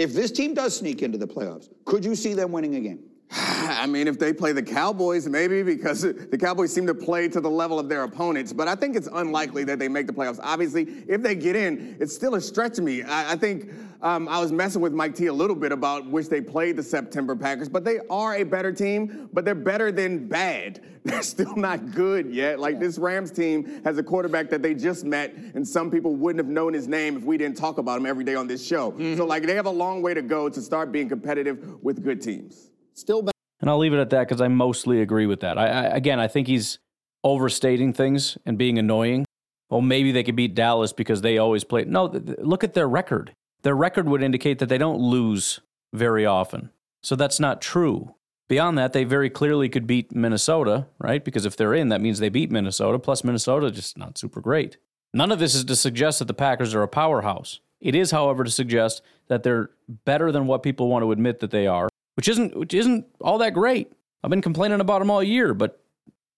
[0.00, 3.09] if this team does sneak into the playoffs, could you see them winning a game?
[3.32, 7.40] I mean, if they play the Cowboys, maybe because the Cowboys seem to play to
[7.40, 8.52] the level of their opponents.
[8.52, 10.40] But I think it's unlikely that they make the playoffs.
[10.42, 13.02] Obviously, if they get in, it's still a stretch to me.
[13.02, 13.70] I, I think
[14.02, 16.82] um, I was messing with Mike T a little bit about which they played the
[16.82, 19.28] September Packers, but they are a better team.
[19.32, 20.80] But they're better than bad.
[21.02, 22.60] They're still not good yet.
[22.60, 26.44] Like this Rams team has a quarterback that they just met, and some people wouldn't
[26.44, 28.94] have known his name if we didn't talk about him every day on this show.
[29.16, 32.20] So like they have a long way to go to start being competitive with good
[32.20, 32.69] teams.
[32.94, 33.34] Still back.
[33.60, 35.58] And I'll leave it at that because I mostly agree with that.
[35.58, 36.78] I, I again, I think he's
[37.24, 39.26] overstating things and being annoying.
[39.68, 41.84] Well, maybe they could beat Dallas because they always play.
[41.84, 43.32] No, th- look at their record.
[43.62, 45.60] their record would indicate that they don't lose
[45.92, 46.70] very often.
[47.02, 48.14] So that's not true.
[48.48, 51.24] Beyond that, they very clearly could beat Minnesota, right?
[51.24, 54.76] Because if they're in, that means they beat Minnesota, plus Minnesota just not super great.
[55.14, 57.60] None of this is to suggest that the Packers are a powerhouse.
[57.80, 59.70] It is, however, to suggest that they're
[60.04, 61.88] better than what people want to admit that they are,
[62.20, 63.90] which isn't which isn't all that great.
[64.22, 65.80] I've been complaining about them all year, but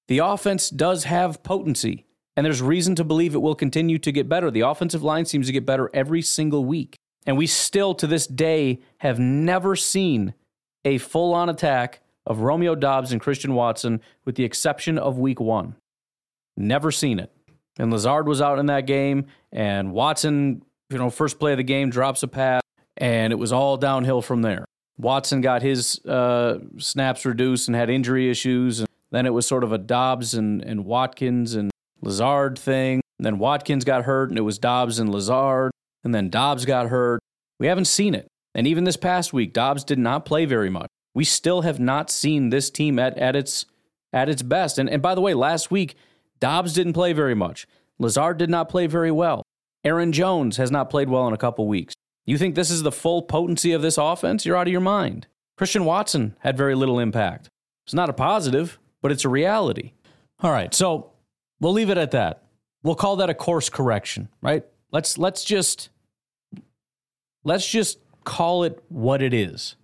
[0.07, 4.29] the offense does have potency, and there's reason to believe it will continue to get
[4.29, 4.49] better.
[4.49, 6.95] The offensive line seems to get better every single week,
[7.27, 10.35] and we still to this day have never seen
[10.85, 15.75] a full-on attack of Romeo Doubs and Christian Watson with the exception of week 1.
[16.57, 17.33] Never seen it.
[17.77, 21.65] And Lazard was out in that game and Watson you know, first play of the
[21.65, 22.63] game, drops a pass,
[22.97, 24.65] and it was all downhill from there.
[24.99, 28.81] Watson got his uh, snaps reduced and had injury issues.
[28.81, 33.01] And then it was sort of a Doubs and, and Watkins and Lazard thing.
[33.19, 35.71] And then Watkins got hurt, and it was Doubs and Lazard.
[36.05, 37.21] And then Doubs got hurt.
[37.59, 38.27] We haven't seen it.
[38.55, 40.89] And even this past week, Doubs did not play very much.
[41.15, 43.67] We still have not seen this team at, at its
[44.13, 44.79] at its best.
[44.79, 45.97] And, and by the way, last week,
[46.39, 47.67] Doubs didn't play very much.
[47.99, 49.43] Lazard did not play very well.
[49.85, 51.95] Aaron Jones has not played well in a couple weeks.
[52.25, 54.47] You think this is the full potency of this offense?
[54.47, 55.27] You're out of your mind.
[55.57, 57.49] Christian Watson had very little impact.
[57.87, 59.93] It's not a positive, but it's a reality.
[60.41, 61.13] All right, so
[61.61, 62.45] we'll leave it at that.
[62.83, 64.65] We'll call that a course correction, right?
[64.91, 65.91] Let's let's just
[67.45, 69.77] let's just call it what it is.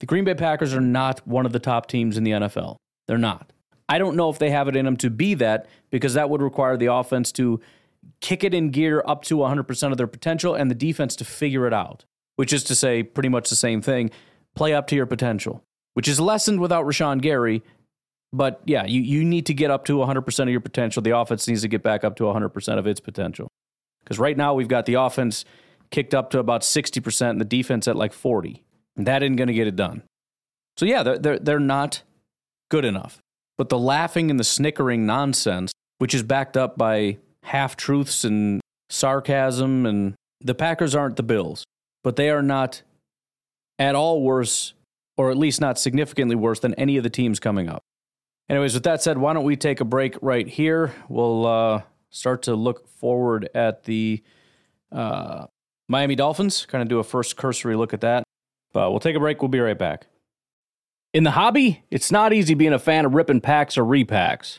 [0.00, 2.76] The Green Bay Packers are not one of the top teams in the NFL.
[3.06, 3.52] They're not.
[3.88, 6.42] I don't know if they have it in them to be that because that would
[6.42, 7.60] require the offense to
[8.20, 11.66] kick it in gear up to 100% of their potential and the defense to figure
[11.66, 12.04] it out,
[12.36, 14.10] which is to say, pretty much the same thing
[14.54, 15.64] play up to your potential,
[15.94, 17.62] which is lessened without Rashan Gary.
[18.32, 21.02] But yeah, you, you need to get up to 100% of your potential.
[21.02, 23.48] The offense needs to get back up to 100% of its potential.
[24.02, 25.44] Because right now we've got the offense
[25.90, 28.64] kicked up to about 60% and the defense at like 40.
[28.96, 30.02] And that isn't going to get it done.
[30.76, 32.02] So yeah, they're, they're, they're not
[32.70, 33.20] good enough.
[33.56, 38.60] But the laughing and the snickering nonsense, which is backed up by half truths and
[38.90, 39.86] sarcasm.
[39.86, 41.64] And the Packers aren't the Bills,
[42.02, 42.82] but they are not
[43.78, 44.74] at all worse,
[45.16, 47.82] or at least not significantly worse than any of the teams coming up.
[48.48, 50.92] Anyways, with that said, why don't we take a break right here?
[51.08, 54.22] We'll uh, start to look forward at the
[54.92, 55.46] uh,
[55.88, 58.24] Miami Dolphins, kind of do a first cursory look at that.
[58.72, 59.40] But we'll take a break.
[59.40, 60.06] We'll be right back.
[61.12, 64.58] In the hobby, it's not easy being a fan of ripping packs or repacks.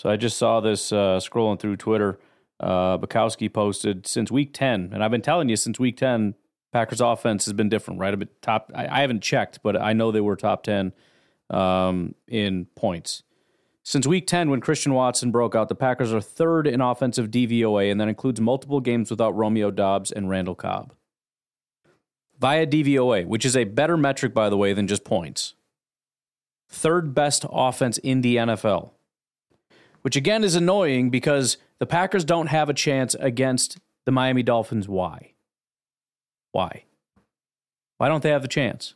[0.00, 2.18] So I just saw this uh, scrolling through Twitter.
[2.58, 6.36] Uh, Bukowski posted since week 10, and I've been telling you since week 10,
[6.72, 8.14] Packers offense has been different, right?
[8.14, 8.72] A bit top.
[8.74, 10.94] I, I haven't checked, but I know they were top 10
[11.50, 13.24] um, in points.
[13.82, 17.92] Since week 10, when Christian Watson broke out, the Packers are third in offensive DVOA,
[17.92, 20.94] and that includes multiple games without Romeo Doubs and Randall Cobb.
[22.38, 25.52] Via DVOA, which is a better metric, by the way, than just points.
[26.70, 28.92] Third best offense in the NFL
[30.02, 34.88] which again is annoying because the Packers don't have a chance against the Miami Dolphins.
[34.88, 35.32] Why?
[36.52, 36.84] Why?
[37.98, 38.94] Why don't they have the chance?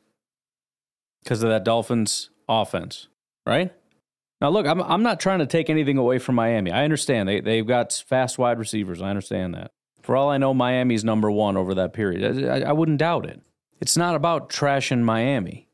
[1.22, 3.08] Because of that Dolphins offense,
[3.46, 3.72] right?
[4.40, 6.70] Now, look, I'm, I'm not trying to take anything away from Miami.
[6.70, 9.00] I understand they, they've got fast wide receivers.
[9.00, 9.70] I understand that.
[10.02, 12.44] For all I know, Miami's number one over that period.
[12.44, 13.40] I, I wouldn't doubt it.
[13.80, 15.68] It's not about trashing Miami,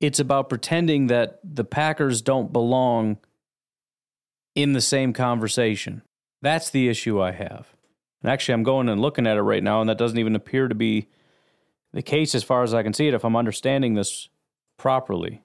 [0.00, 3.18] it's about pretending that the Packers don't belong
[4.62, 6.02] in the same conversation.
[6.42, 7.74] That's the issue I have.
[8.22, 10.68] And actually, I'm going and looking at it right now, and that doesn't even appear
[10.68, 11.08] to be
[11.92, 14.28] the case as far as I can see it if I'm understanding this
[14.78, 15.42] properly.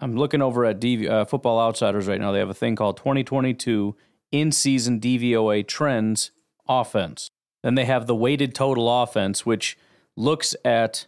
[0.00, 2.30] I'm looking over at DV, uh, Football Outsiders right now.
[2.32, 3.96] They have a thing called 2022
[4.30, 6.30] in season DVOA trends
[6.68, 7.30] offense.
[7.62, 9.76] Then they have the weighted total offense, which
[10.16, 11.06] looks at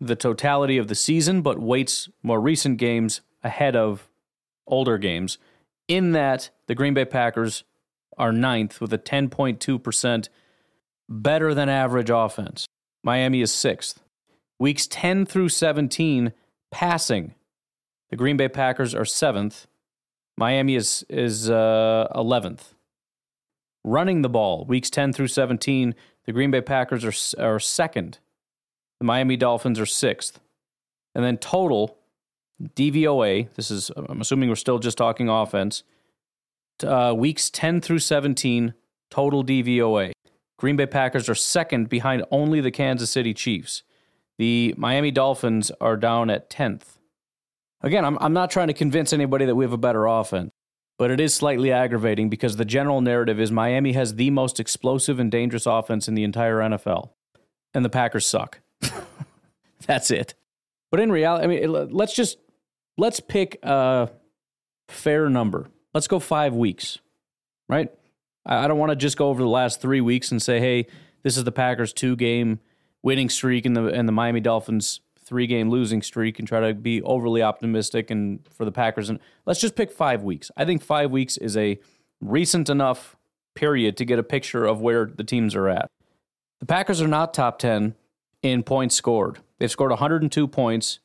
[0.00, 4.08] the totality of the season, but weights more recent games ahead of
[4.66, 5.38] older games.
[5.92, 7.64] In that, the Green Bay Packers
[8.16, 10.28] are ninth with a 10.2%
[11.06, 12.66] better than average offense.
[13.04, 14.00] Miami is sixth.
[14.58, 16.32] Weeks 10 through 17,
[16.70, 17.34] passing.
[18.08, 19.66] The Green Bay Packers are seventh.
[20.38, 22.72] Miami is, is uh, 11th.
[23.84, 28.18] Running the ball, weeks 10 through 17, the Green Bay Packers are, are second.
[28.98, 30.40] The Miami Dolphins are sixth.
[31.14, 31.98] And then total,
[32.60, 35.82] DVOA, this is, I'm assuming we're still just talking offense,
[36.84, 38.74] uh, weeks 10 through 17,
[39.10, 40.12] total DVOA.
[40.58, 43.82] Green Bay Packers are second behind only the Kansas City Chiefs.
[44.38, 46.98] The Miami Dolphins are down at 10th.
[47.82, 50.52] Again, I'm, I'm not trying to convince anybody that we have a better offense,
[50.98, 55.18] but it is slightly aggravating because the general narrative is Miami has the most explosive
[55.18, 57.10] and dangerous offense in the entire NFL,
[57.74, 58.60] and the Packers suck.
[59.86, 60.34] That's it.
[60.92, 62.38] But in reality, I mean, let's just
[62.96, 64.10] let's pick a
[64.88, 65.68] fair number.
[65.94, 66.98] Let's go five weeks,
[67.68, 67.90] right?
[68.44, 70.86] I don't want to just go over the last three weeks and say, hey,
[71.22, 72.60] this is the Packers' two game
[73.02, 76.74] winning streak and the and the Miami Dolphins three game losing streak and try to
[76.74, 80.50] be overly optimistic and for the Packers and let's just pick five weeks.
[80.58, 81.78] I think five weeks is a
[82.20, 83.16] recent enough
[83.54, 85.88] period to get a picture of where the teams are at.
[86.60, 87.94] The Packers are not top ten
[88.42, 89.38] in points scored.
[89.62, 90.98] They've scored 102 points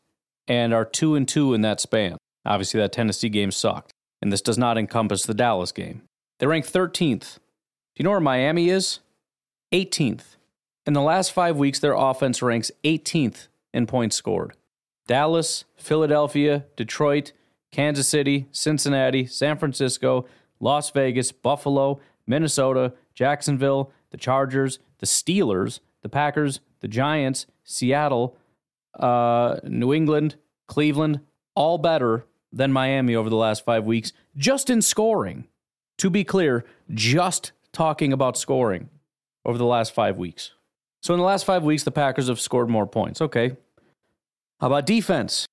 [0.47, 2.17] and are two and two in that span.
[2.43, 6.01] Obviously, that Tennessee game sucked, and this does not encompass the Dallas game.
[6.39, 7.35] They rank 13th.
[7.35, 7.39] Do
[7.97, 8.99] you know where Miami is?
[9.71, 10.37] 18th.
[10.87, 14.53] In the last five weeks, their offense ranks 18th in points scored.
[15.05, 17.33] Dallas, Philadelphia, Detroit,
[17.71, 20.25] Kansas City, Cincinnati, San Francisco,
[20.59, 28.35] Las Vegas, Buffalo, Minnesota, Jacksonville, the Chargers, the Steelers, the Packers, the Giants, Seattle,
[28.97, 30.35] uh, New England,
[30.67, 31.21] Cleveland,
[31.55, 35.47] all better than Miami over the last five weeks, just in scoring.
[35.99, 38.89] To be clear, just talking about scoring
[39.45, 40.51] over the last five weeks.
[41.01, 43.21] So in the last five weeks, the Packers have scored more points.
[43.21, 43.55] Okay.
[44.59, 45.47] How about defense?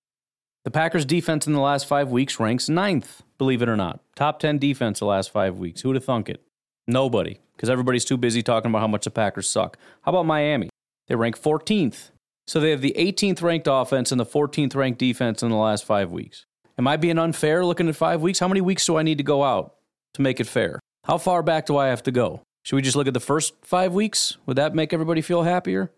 [0.64, 4.00] The Packers' defense in the last five weeks ranks ninth, believe it or not.
[4.16, 5.82] Top 10 defense the last five weeks.
[5.82, 6.42] Who would have thunk it?
[6.86, 9.78] Nobody, because everybody's too busy talking about how much the Packers suck.
[10.02, 10.70] How about Miami?
[11.06, 12.10] They rank 14th.
[12.46, 15.84] So they have the 18th ranked offense and the 14th ranked defense in the last
[15.84, 16.44] five weeks.
[16.76, 18.38] Am I being unfair looking at five weeks?
[18.38, 19.76] How many weeks do I need to go out
[20.14, 20.80] to make it fair?
[21.04, 22.42] How far back do I have to go?
[22.62, 24.36] Should we just look at the first five weeks?
[24.46, 25.92] Would that make everybody feel happier?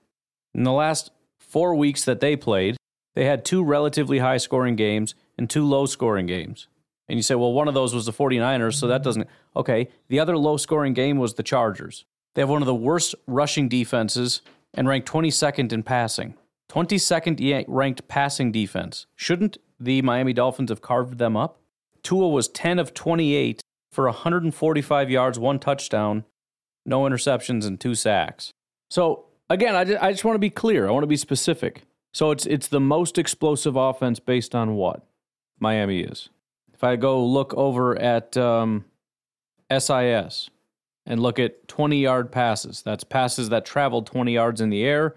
[0.54, 2.76] In the last four weeks that they played,
[3.14, 6.68] they had two relatively high scoring games and two low scoring games.
[7.08, 9.04] And you say, well, one of those was the 49ers, so that mm-hmm.
[9.04, 9.28] doesn't.
[9.54, 12.04] Okay, the other low scoring game was the Chargers.
[12.34, 14.42] They have one of the worst rushing defenses
[14.76, 16.34] and ranked 22nd in passing.
[16.68, 19.06] 22nd ranked passing defense.
[19.16, 21.60] Shouldn't the Miami Dolphins have carved them up?
[22.02, 23.60] Tua was 10 of 28
[23.90, 26.24] for 145 yards, one touchdown,
[26.84, 28.52] no interceptions, and two sacks.
[28.90, 30.86] So, again, I just, I just want to be clear.
[30.86, 31.82] I want to be specific.
[32.12, 35.06] So, it's, it's the most explosive offense based on what
[35.58, 36.28] Miami is.
[36.74, 38.84] If I go look over at um,
[39.70, 40.50] SIS
[41.06, 45.14] and look at 20 yard passes, that's passes that traveled 20 yards in the air,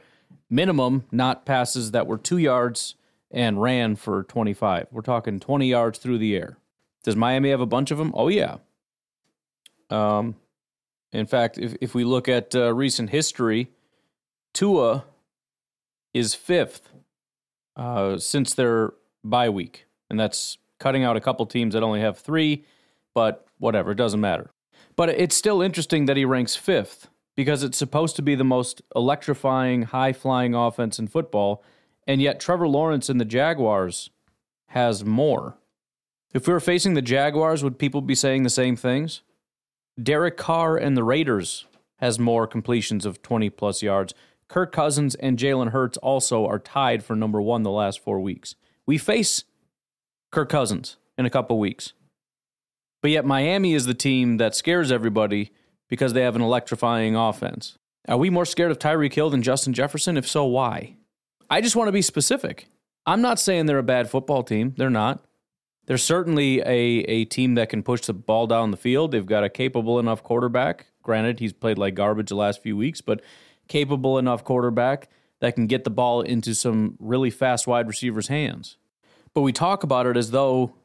[0.50, 2.96] minimum, not passes that were two yards
[3.32, 4.88] and ran for 25.
[4.92, 6.58] We're talking 20 yards through the air.
[7.04, 8.12] Does Miami have a bunch of them?
[8.16, 8.58] Oh, yeah.
[9.90, 10.36] Um,
[11.12, 13.72] in fact, if, if we look at uh, recent history,
[14.54, 15.06] Tua
[16.14, 16.90] is fifth
[17.76, 19.86] uh, since their bye week.
[20.10, 22.66] And that's cutting out a couple teams that only have three,
[23.14, 24.52] but whatever, it doesn't matter.
[25.00, 28.82] But it's still interesting that he ranks fifth because it's supposed to be the most
[28.94, 31.64] electrifying, high flying offense in football.
[32.06, 34.10] And yet, Trevor Lawrence and the Jaguars
[34.72, 35.58] has more.
[36.34, 39.22] If we were facing the Jaguars, would people be saying the same things?
[40.04, 41.66] Derek Carr and the Raiders
[42.00, 44.14] has more completions of 20 plus yards.
[44.50, 48.56] Kirk Cousins and Jalen Hurts also are tied for number one the last four weeks.
[48.86, 49.46] We face
[50.30, 51.94] Kirk Cousins in a couple weeks.
[53.02, 55.52] But yet, Miami is the team that scares everybody
[55.88, 57.78] because they have an electrifying offense.
[58.08, 60.18] Are we more scared of Tyreek Hill than Justin Jefferson?
[60.18, 60.96] If so, why?
[61.50, 62.68] I just want to be specific.
[63.06, 64.74] I'm not saying they're a bad football team.
[64.78, 65.24] They're not.
[65.86, 69.12] They're certainly a, a team that can push the ball down the field.
[69.12, 70.88] They've got a capable enough quarterback.
[71.02, 73.22] Granted, he's played like garbage the last few weeks, but
[73.68, 78.78] capable enough quarterback that can get the ball into some really fast wide receivers' hands.
[79.34, 80.76] But we talk about it as though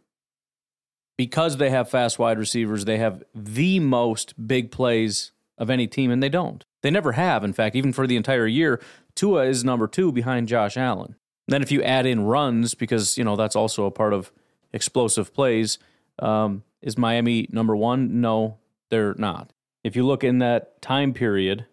[1.16, 6.10] because they have fast wide receivers, they have the most big plays of any team,
[6.10, 6.64] and they don't.
[6.82, 7.44] They never have.
[7.44, 8.80] In fact, even for the entire year,
[9.14, 11.16] Tua is number two behind Josh Allen.
[11.46, 14.32] Then if you add in runs, because you know that's also a part of
[14.72, 15.78] explosive plays,
[16.18, 18.20] um, is Miami number one?
[18.20, 18.58] No,
[18.90, 19.52] they're not.
[19.82, 21.66] If you look in that time period,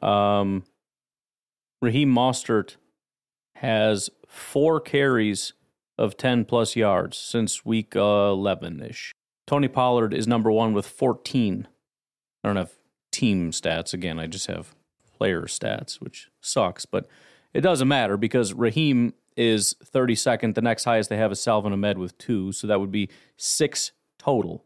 [0.00, 0.64] um,
[1.82, 2.76] Raheem Mostert
[3.56, 5.52] has four carries
[6.00, 9.12] of 10 plus yards since week 11 ish.
[9.46, 11.68] Tony Pollard is number one with 14.
[12.42, 12.72] I don't have
[13.12, 13.92] team stats.
[13.92, 14.74] Again, I just have
[15.16, 17.06] player stats, which sucks, but
[17.52, 20.54] it doesn't matter because Raheem is 32nd.
[20.54, 23.92] The next highest they have is Salvon Ahmed with two, so that would be six
[24.18, 24.64] total.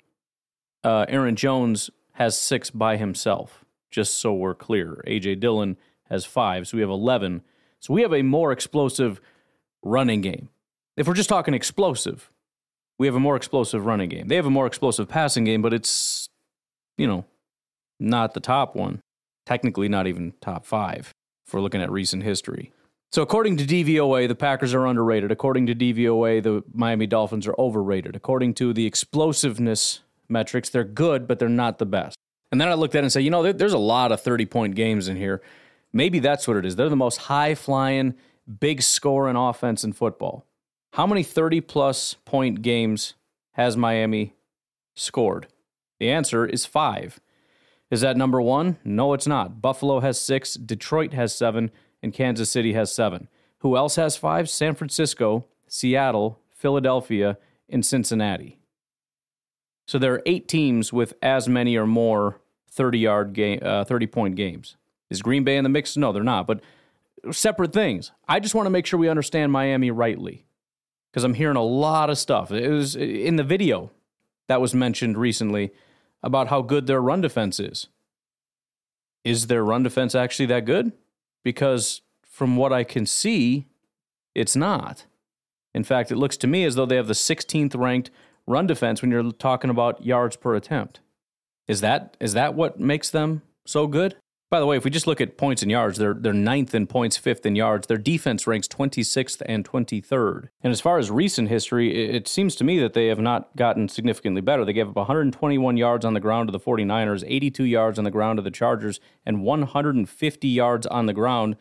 [0.84, 5.02] Uh, Aaron Jones has six by himself, just so we're clear.
[5.08, 5.36] A.J.
[5.36, 5.78] Dillon
[6.10, 7.42] has five, so we have 11.
[7.80, 9.20] So we have a more explosive
[9.82, 10.50] running game.
[10.96, 12.30] If we're just talking explosive,
[12.98, 14.28] we have a more explosive running game.
[14.28, 16.28] They have a more explosive passing game, but it's,
[16.96, 17.24] you know,
[17.98, 19.00] not the top one.
[19.46, 21.12] Technically, not even top five
[21.46, 22.72] if we're looking at recent history.
[23.12, 25.30] So, according to DVOA, the Packers are underrated.
[25.30, 28.16] According to DVOA, the Miami Dolphins are overrated.
[28.16, 32.16] According to the explosiveness metrics, they're good, but they're not the best.
[32.50, 34.46] And then I looked at it and said, you know, there's a lot of 30
[34.46, 35.42] point games in here.
[35.92, 36.76] Maybe that's what it is.
[36.76, 38.14] They're the most high flying,
[38.60, 40.44] big scoring offense in football.
[40.94, 43.14] How many 30 plus point games
[43.54, 44.34] has Miami
[44.94, 45.48] scored?
[45.98, 47.18] The answer is five.
[47.90, 48.76] Is that number one?
[48.84, 49.60] No, it's not.
[49.60, 53.26] Buffalo has six, Detroit has seven, and Kansas City has seven.
[53.58, 54.48] Who else has five?
[54.48, 57.38] San Francisco, Seattle, Philadelphia,
[57.68, 58.60] and Cincinnati.
[59.88, 62.40] So there are eight teams with as many or more
[62.70, 64.76] 30 yard game, uh, 30 point games.
[65.10, 65.96] Is Green Bay in the mix?
[65.96, 66.46] No, they're not.
[66.46, 66.60] But
[67.32, 68.12] separate things.
[68.28, 70.44] I just want to make sure we understand Miami rightly
[71.14, 72.50] because I'm hearing a lot of stuff.
[72.50, 73.92] It was in the video
[74.48, 75.70] that was mentioned recently
[76.24, 77.86] about how good their run defense is.
[79.22, 80.90] Is their run defense actually that good?
[81.44, 83.68] Because from what I can see,
[84.34, 85.04] it's not.
[85.72, 88.10] In fact, it looks to me as though they have the 16th ranked
[88.44, 90.98] run defense when you're talking about yards per attempt.
[91.68, 94.16] Is that is that what makes them so good?
[94.50, 96.86] By the way, if we just look at points and yards, they're they're ninth in
[96.86, 97.86] points, fifth in yards.
[97.86, 100.48] Their defense ranks 26th and 23rd.
[100.62, 103.56] And as far as recent history, it, it seems to me that they have not
[103.56, 104.64] gotten significantly better.
[104.64, 108.10] They gave up 121 yards on the ground to the 49ers, 82 yards on the
[108.10, 111.56] ground to the Chargers, and 150 yards on the ground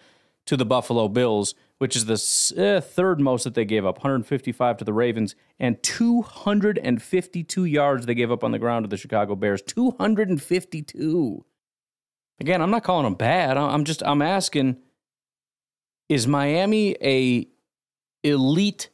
[0.45, 4.77] to the Buffalo Bills, which is the uh, third most that they gave up 155
[4.77, 9.35] to the Ravens, and 252 yards they gave up on the ground to the Chicago
[9.35, 9.61] Bears.
[9.61, 11.45] 252.
[12.43, 13.57] Again, I'm not calling them bad.
[13.57, 14.75] I'm just I'm asking
[16.09, 17.47] is Miami a
[18.21, 18.89] elite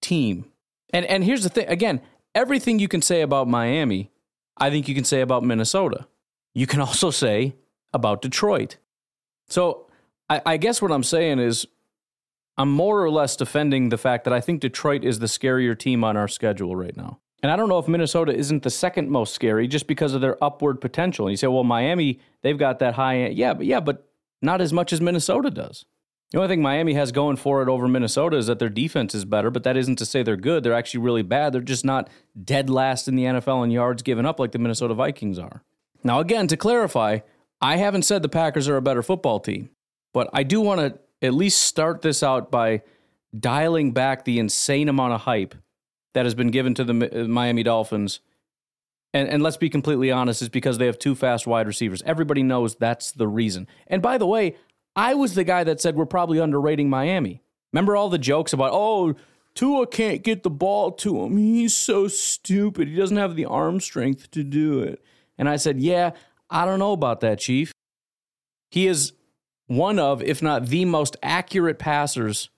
[0.00, 0.44] team?
[0.92, 2.00] And and here's the thing again,
[2.32, 4.12] everything you can say about Miami,
[4.56, 6.06] I think you can say about Minnesota.
[6.54, 7.56] You can also say
[7.92, 8.76] about Detroit.
[9.48, 9.90] So
[10.30, 11.66] I, I guess what I'm saying is
[12.56, 16.04] I'm more or less defending the fact that I think Detroit is the scarier team
[16.04, 17.18] on our schedule right now.
[17.42, 20.42] And I don't know if Minnesota isn't the second most scary just because of their
[20.42, 21.26] upward potential.
[21.26, 23.18] And you say, well, Miami, they've got that high.
[23.18, 23.34] end.
[23.36, 24.08] Yeah, but yeah, but
[24.40, 25.84] not as much as Minnesota does.
[26.30, 29.26] The only thing Miami has going for it over Minnesota is that their defense is
[29.26, 30.62] better, but that isn't to say they're good.
[30.62, 31.52] They're actually really bad.
[31.52, 32.08] They're just not
[32.42, 35.62] dead last in the NFL in yards given up like the Minnesota Vikings are.
[36.02, 37.18] Now, again, to clarify,
[37.60, 39.70] I haven't said the Packers are a better football team,
[40.14, 42.82] but I do want to at least start this out by
[43.38, 45.54] dialing back the insane amount of hype
[46.14, 48.20] that has been given to the uh, Miami Dolphins.
[49.14, 52.02] And, and let's be completely honest, is because they have two fast wide receivers.
[52.06, 53.66] Everybody knows that's the reason.
[53.86, 54.56] And by the way,
[54.96, 57.42] I was the guy that said we're probably underrating Miami.
[57.72, 59.14] Remember all the jokes about, oh,
[59.54, 61.36] Tua can't get the ball to him.
[61.36, 62.88] He's so stupid.
[62.88, 65.02] He doesn't have the arm strength to do it.
[65.36, 66.12] And I said, yeah,
[66.48, 67.72] I don't know about that, Chief.
[68.70, 69.12] He is
[69.66, 72.48] one of, if not the most accurate passers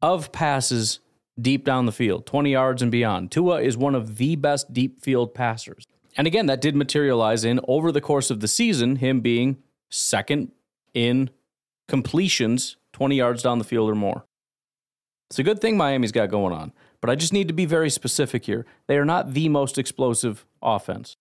[0.00, 1.00] of passes
[1.42, 3.30] deep down the field, 20 yards and beyond.
[3.30, 5.86] Tua is one of the best deep field passers.
[6.16, 9.58] And again, that did materialize in over the course of the season, him being
[9.90, 10.52] second
[10.94, 11.30] in
[11.88, 14.24] completions 20 yards down the field or more.
[15.30, 17.88] It's a good thing Miami's got going on, but I just need to be very
[17.88, 18.66] specific here.
[18.86, 21.16] They are not the most explosive offense.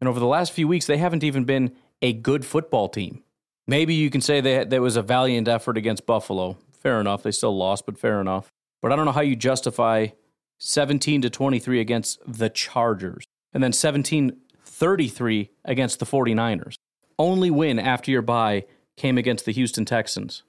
[0.00, 3.22] And over the last few weeks, they haven't even been a good football team.
[3.66, 6.58] Maybe you can say that there was a valiant effort against Buffalo.
[6.72, 7.22] Fair enough.
[7.22, 8.52] They still lost, but fair enough.
[8.82, 10.08] But I don't know how you justify
[10.58, 13.24] 17 to 23 against the Chargers
[13.54, 16.74] and then 17 33 against the 49ers.
[17.18, 18.64] Only win after your bye
[18.96, 20.42] came against the Houston Texans.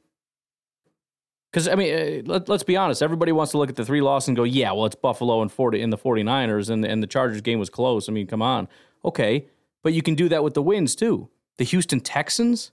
[1.52, 3.04] Because, I mean, uh, let, us be honest.
[3.04, 5.52] Everybody wants to look at the three losses and go, yeah, well, it's Buffalo and,
[5.52, 8.10] 40, in the 49ers, and, and the Chargers game was close.
[8.10, 8.68] I mean, come on.
[9.06, 9.46] Okay.
[9.84, 11.30] But you can do that with the wins, too.
[11.58, 12.72] The Houston Texans?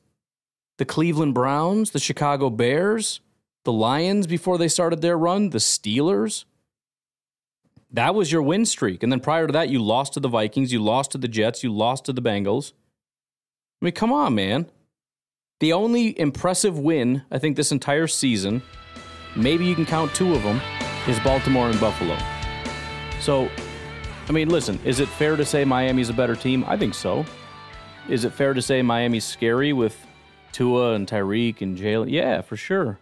[0.80, 3.20] the Cleveland Browns, the Chicago Bears,
[3.64, 6.44] the Lions before they started their run, the Steelers.
[7.92, 9.02] That was your win streak.
[9.02, 11.62] And then prior to that, you lost to the Vikings, you lost to the Jets,
[11.62, 12.72] you lost to the Bengals.
[13.82, 14.66] I mean, come on, man.
[15.58, 18.62] The only impressive win, I think, this entire season,
[19.36, 20.60] maybe you can count two of them,
[21.06, 22.16] is Baltimore and Buffalo.
[23.20, 23.50] So,
[24.28, 26.64] I mean, listen, is it fair to say Miami's a better team?
[26.66, 27.26] I think so.
[28.08, 30.06] Is it fair to say Miami's scary with
[30.52, 32.10] Tua and Tyreek and Jaylen?
[32.10, 32.98] Yeah, for sure.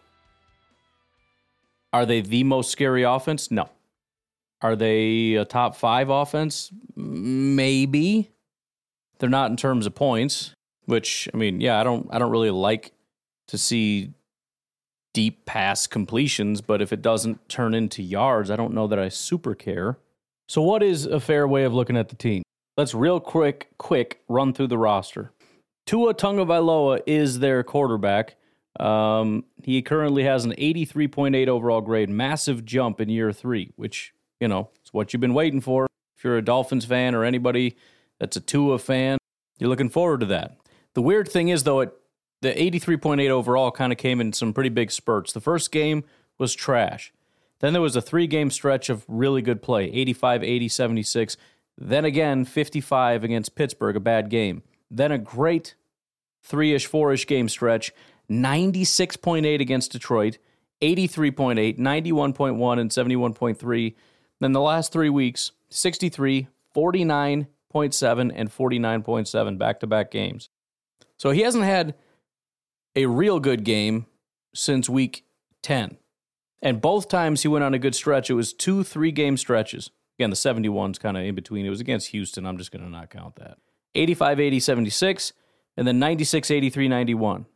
[1.93, 3.51] Are they the most scary offense?
[3.51, 3.69] No.
[4.61, 6.73] Are they a top five offense?
[6.97, 8.31] Maybe.
[9.19, 10.53] They're not in terms of points,
[10.87, 12.93] which I mean, yeah, I don't I don't really like
[13.49, 14.13] to see
[15.15, 19.09] deep pass completions, but if it doesn't turn into yards, I don't know that I
[19.09, 19.99] super care.
[20.49, 22.43] So what is a fair way of looking at the team?
[22.77, 25.33] Let's real quick quick run through the roster.
[25.87, 28.37] Tua Tagovailoa is their quarterback.
[28.79, 34.49] Um, he currently has an 83.8 overall grade, massive jump in year three, which you
[34.49, 35.87] know, it's what you've been waiting for.
[36.17, 37.77] If you're a Dolphins fan or anybody
[38.19, 39.19] that's a Tua fan,
[39.59, 40.57] you're looking forward to that.
[40.95, 41.93] The weird thing is, though, it,
[42.41, 45.33] the 83.8 overall kind of came in some pretty big spurts.
[45.33, 46.05] The first game
[46.39, 47.13] was trash.
[47.61, 51.37] Then there was a three game stretch of really good play 85, 80, 76.
[51.77, 54.63] Then again, 55 against Pittsburgh, a bad game.
[54.91, 55.75] Then a great
[56.43, 57.93] three ish, four ish game stretch
[58.31, 60.39] 96.8 against Detroit,
[60.83, 63.95] 83.8, 91.1, and 71.3
[64.41, 70.49] then the last three weeks 63, 49.7, and 49.7 back to back games.
[71.17, 71.95] So he hasn't had
[72.95, 74.07] a real good game
[74.55, 75.25] since week
[75.63, 75.99] 10.
[76.63, 79.91] And both times he went on a good stretch, it was two three game stretches.
[80.19, 81.65] Again, the 71's kind of in between.
[81.65, 82.45] It was against Houston.
[82.45, 83.59] I'm just going to not count that.
[83.95, 85.33] 85 80 76,
[85.77, 87.47] and then 96 83 91.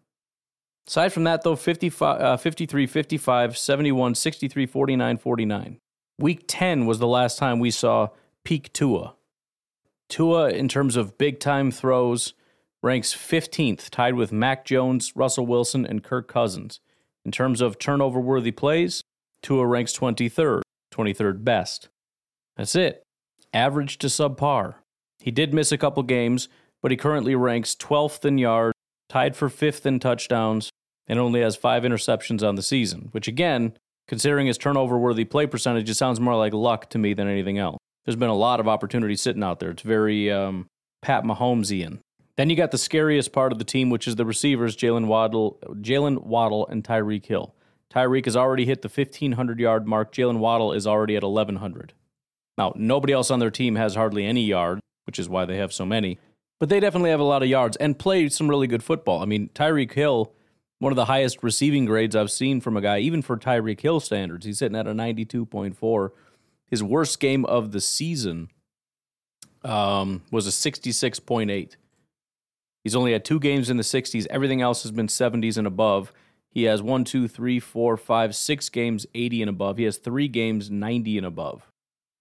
[0.87, 5.79] Aside from that, though, 55, uh, 53 55, 71, 63 49 49.
[6.19, 8.09] Week 10 was the last time we saw
[8.45, 9.15] peak Tua.
[10.09, 12.35] Tua, in terms of big time throws,
[12.83, 16.81] ranks 15th, tied with Mac Jones, Russell Wilson, and Kirk Cousins.
[17.25, 19.03] In terms of turnover worthy plays,
[19.43, 20.63] Tua ranks 23rd,
[20.93, 21.89] 23rd best.
[22.57, 23.03] That's it.
[23.55, 24.75] Average to subpar.
[25.21, 26.49] He did miss a couple games,
[26.83, 28.72] but he currently ranks 12th in yards,
[29.13, 30.71] tied for 5th in touchdowns,
[31.07, 33.75] and only has five interceptions on the season, which again
[34.09, 37.59] Considering his turnover worthy play percentage, it sounds more like luck to me than anything
[37.59, 37.79] else.
[38.05, 39.71] There's been a lot of opportunity sitting out there.
[39.71, 40.67] It's very um,
[41.03, 42.01] Pat Mahomesian.
[42.37, 45.59] Then you got the scariest part of the team, which is the receivers, Jaylen Waddle,
[45.81, 47.55] Jaylen Waddle, and Tyreek Hill.
[47.91, 50.13] Tyreek has already hit the 1,500 yard mark.
[50.13, 51.93] Jaylen Waddle is already at 1,100.
[52.59, 55.73] Now, nobody else on their team has hardly any yards, which is why they have
[55.73, 56.19] so many.
[56.63, 59.21] But they definitely have a lot of yards and play some really good football.
[59.21, 60.33] I mean, Tyreek Hill
[60.79, 63.99] one of the highest receiving grades I've seen from a guy, even for Tyreek Hill
[63.99, 64.47] standards.
[64.47, 66.11] He's sitting at a 92.4.
[66.71, 68.49] His worst game of the season
[69.65, 71.77] um, was a 66.8.
[72.85, 74.29] He's only had two games in the 60s.
[74.31, 76.13] Everything else has been 70s and above.
[76.49, 79.79] He has one, two, three, four, five, six games 80 and above.
[79.79, 81.72] He has three games 90 and above.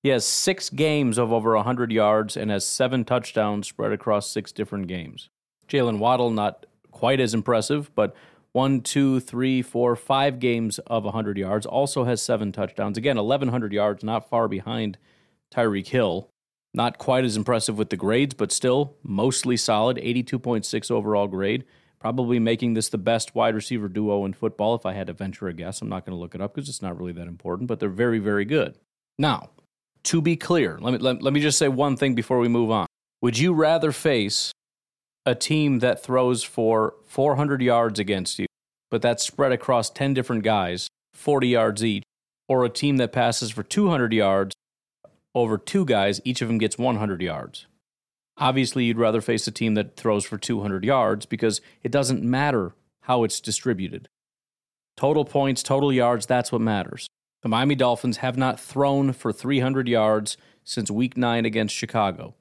[0.04, 4.52] He has six games of over 100 yards and has seven touchdowns spread across six
[4.52, 5.30] different games.
[5.68, 8.16] Jaylen Waddle, not quite as impressive, but
[8.52, 11.66] one, two, three, four, five games of 100 yards.
[11.66, 12.98] Also has seven touchdowns.
[12.98, 14.98] Again, 1,100 yards, not far behind
[15.54, 16.30] Tyreek Hill.
[16.74, 19.98] Not quite as impressive with the grades, but still mostly solid.
[19.98, 21.66] 82.6 overall grade.
[22.00, 25.48] Probably making this the best wide receiver duo in football if I had to venture
[25.48, 25.82] a guess.
[25.82, 27.90] I'm not going to look it up because it's not really that important, but they're
[27.90, 28.78] very, very good.
[29.20, 29.52] Now,
[30.04, 32.72] to be clear, let me, let, let me just say one thing before we move
[32.72, 32.88] on.
[33.22, 34.52] Would you rather face
[35.26, 38.48] a team that throws for 400 yards against you,
[38.90, 42.04] but that's spread across 10 different guys, 40 yards each,
[42.48, 44.54] or a team that passes for 200 yards
[45.34, 47.68] over two guys, each of them gets 100 yards.
[48.38, 52.74] Obviously, you'd rather face a team that throws for 200 yards because it doesn't matter
[53.04, 54.08] how it's distributed.
[54.98, 57.08] Total points, total yards, that's what matters.
[57.42, 62.36] The Miami Dolphins have not thrown for 300 yards since week nine against Chicago.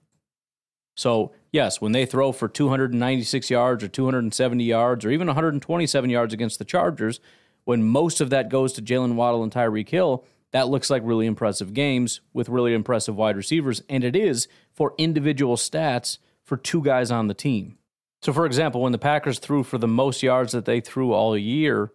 [0.97, 6.35] So, yes, when they throw for 296 yards or 270 yards or even 127 yards
[6.35, 7.21] against the Chargers,
[7.65, 11.27] when most of that goes to Jaylen Waddle and Tyreek Hill, that looks like really
[11.27, 13.83] impressive games with really impressive wide receivers.
[13.89, 17.79] And it is for individual stats for two guys on the team.
[18.23, 21.39] So, for example, when the Packers threw for the most yards that they threw all
[21.39, 21.93] year,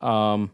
[0.00, 0.50] um,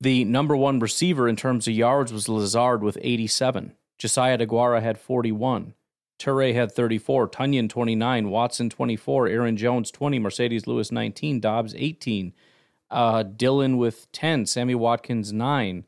[0.00, 3.74] the number one receiver in terms of yards was Lazard with 87.
[3.98, 5.74] Josiah Deguara had 41.
[6.18, 12.32] Toure had 34, Tonyan 29, Watson 24, Aaron Jones 20, Marcedes Lewis 19, Doubs 18,
[12.90, 15.84] uh, Dillon with 10, Sammy Watkins 9.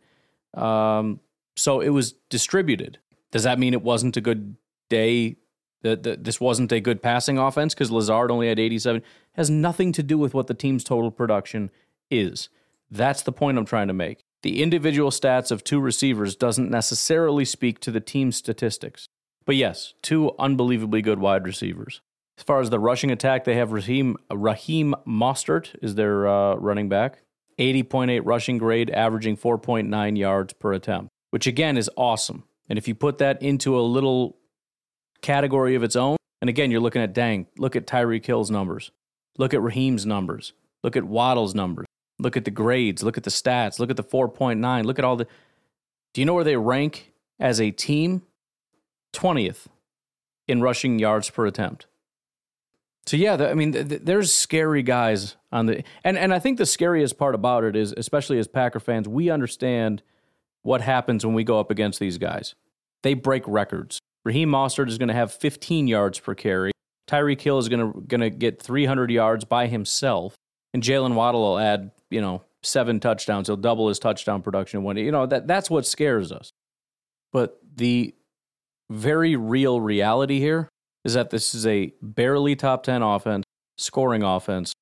[0.55, 1.21] Um,
[1.57, 2.99] so it was distributed.
[3.31, 4.57] Does that mean it wasn't a good
[4.89, 5.37] day?
[5.83, 9.01] That, that this wasn't a good passing offense because Lazard only had 87
[9.35, 11.71] has nothing to do with what the team's total production
[12.11, 12.49] is.
[12.91, 14.21] That's the point I'm trying to make.
[14.43, 19.09] The individual stats of two receivers doesn't necessarily speak to the team's statistics.
[19.45, 22.01] But yes, two unbelievably good wide receivers.
[22.39, 26.89] As far as the rushing attack, they have Raheem, Raheem Mostert is their uh, running
[26.89, 27.23] back.
[27.59, 32.45] 80.8 rushing grade, averaging 4.9 yards per attempt, which again is awesome.
[32.69, 34.37] And if you put that into a little
[35.23, 38.93] category of its own, and again, you're looking at dang, look at Tyreek Hill's numbers,
[39.37, 40.53] look at Raheem's numbers,
[40.85, 41.87] look at Waddle's numbers,
[42.19, 45.17] look at the grades, look at the stats, look at the 4.9, look at all
[45.17, 45.27] the.
[46.15, 48.23] Do you know where they rank as a team?
[49.13, 49.67] 20th
[50.47, 51.87] in rushing yards per attempt.
[53.07, 56.59] So yeah, the, I mean, the, there's scary guys on the and and I think
[56.59, 60.03] the scariest part about it is, especially as Packer fans, we understand
[60.63, 62.55] what happens when we go up against these guys.
[63.03, 63.99] They break records.
[64.25, 66.73] Raheem Mostert is going to have 15 yards per carry.
[67.09, 70.35] Tyreek Hill is going to going to get 300 yards by himself,
[70.75, 73.49] and Jaylen Waddle will add, you know, seven touchdowns.
[73.49, 76.51] He'll double his touchdown production when you know that that's what scares us.
[77.33, 78.15] But the
[78.91, 80.69] very real reality here
[81.05, 83.45] is that this is a barely top 10 offense,
[83.77, 84.73] scoring offense,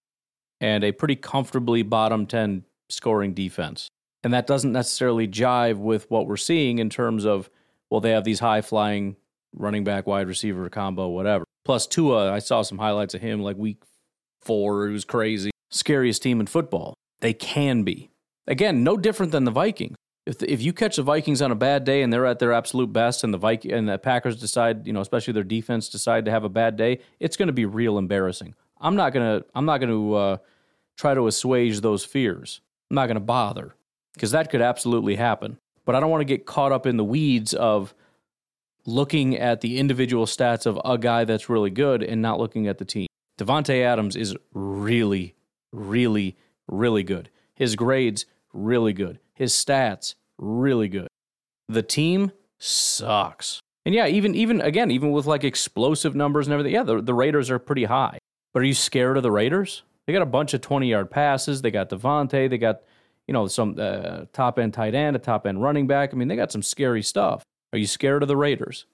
[0.60, 3.88] and a pretty comfortably bottom 10 scoring defense.
[4.24, 7.50] And that doesn't necessarily jive with what we're seeing in terms of,
[7.90, 9.16] well, they have these high flying
[9.54, 11.44] running back, wide receiver combo, whatever.
[11.64, 13.82] Plus, Tua, I saw some highlights of him like week
[14.40, 14.88] four.
[14.88, 15.50] It was crazy.
[15.70, 16.94] Scariest team in football.
[17.20, 18.10] They can be.
[18.46, 19.96] Again, no different than the Vikings
[20.26, 22.52] if the, if you catch the Vikings on a bad day and they're at their
[22.52, 26.24] absolute best, and the Viking and the Packers decide, you know, especially their defense decide
[26.24, 28.54] to have a bad day, it's going to be real embarrassing.
[28.78, 30.36] I'm not gonna I'm not gonna uh,
[30.96, 32.60] try to assuage those fears.
[32.90, 33.74] I'm not gonna bother
[34.12, 35.56] because that could absolutely happen.
[35.86, 37.94] But I don't want to get caught up in the weeds of
[38.84, 42.78] looking at the individual stats of a guy that's really good and not looking at
[42.78, 43.06] the team.
[43.38, 45.35] Davante Adams is really,
[45.76, 47.30] really, really good.
[47.54, 49.18] His grades really good.
[49.34, 51.08] His stats, really good.
[51.68, 53.60] The team sucks.
[53.84, 57.14] And yeah, even even again, even with like explosive numbers and everything, yeah, the, the
[57.14, 58.18] Raiders are pretty high.
[58.52, 59.82] But are you scared of the Raiders?
[60.06, 61.62] They got a bunch of 20 yard passes.
[61.62, 62.48] They got Davante.
[62.48, 62.82] They got,
[63.26, 66.12] you know, some uh, top end tight end, a top end running back.
[66.12, 67.42] I mean, they got some scary stuff.
[67.72, 68.86] Are you scared of the Raiders?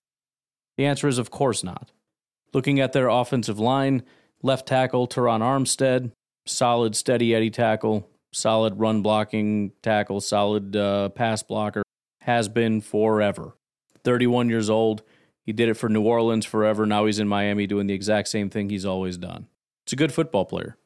[0.76, 1.92] The answer is, of course not.
[2.52, 4.02] Looking at their offensive line,
[4.42, 6.12] left tackle, Terron Armstead,
[6.46, 11.82] solid, steady Eddie tackle solid run blocking tackle, solid uh, pass blocker,
[12.22, 13.56] has been forever.
[14.04, 15.02] 31 years old.
[15.44, 16.86] He did it for New Orleans forever.
[16.86, 19.46] Now he's in Miami doing the exact same thing he's always done.
[19.84, 20.76] It's a good football player.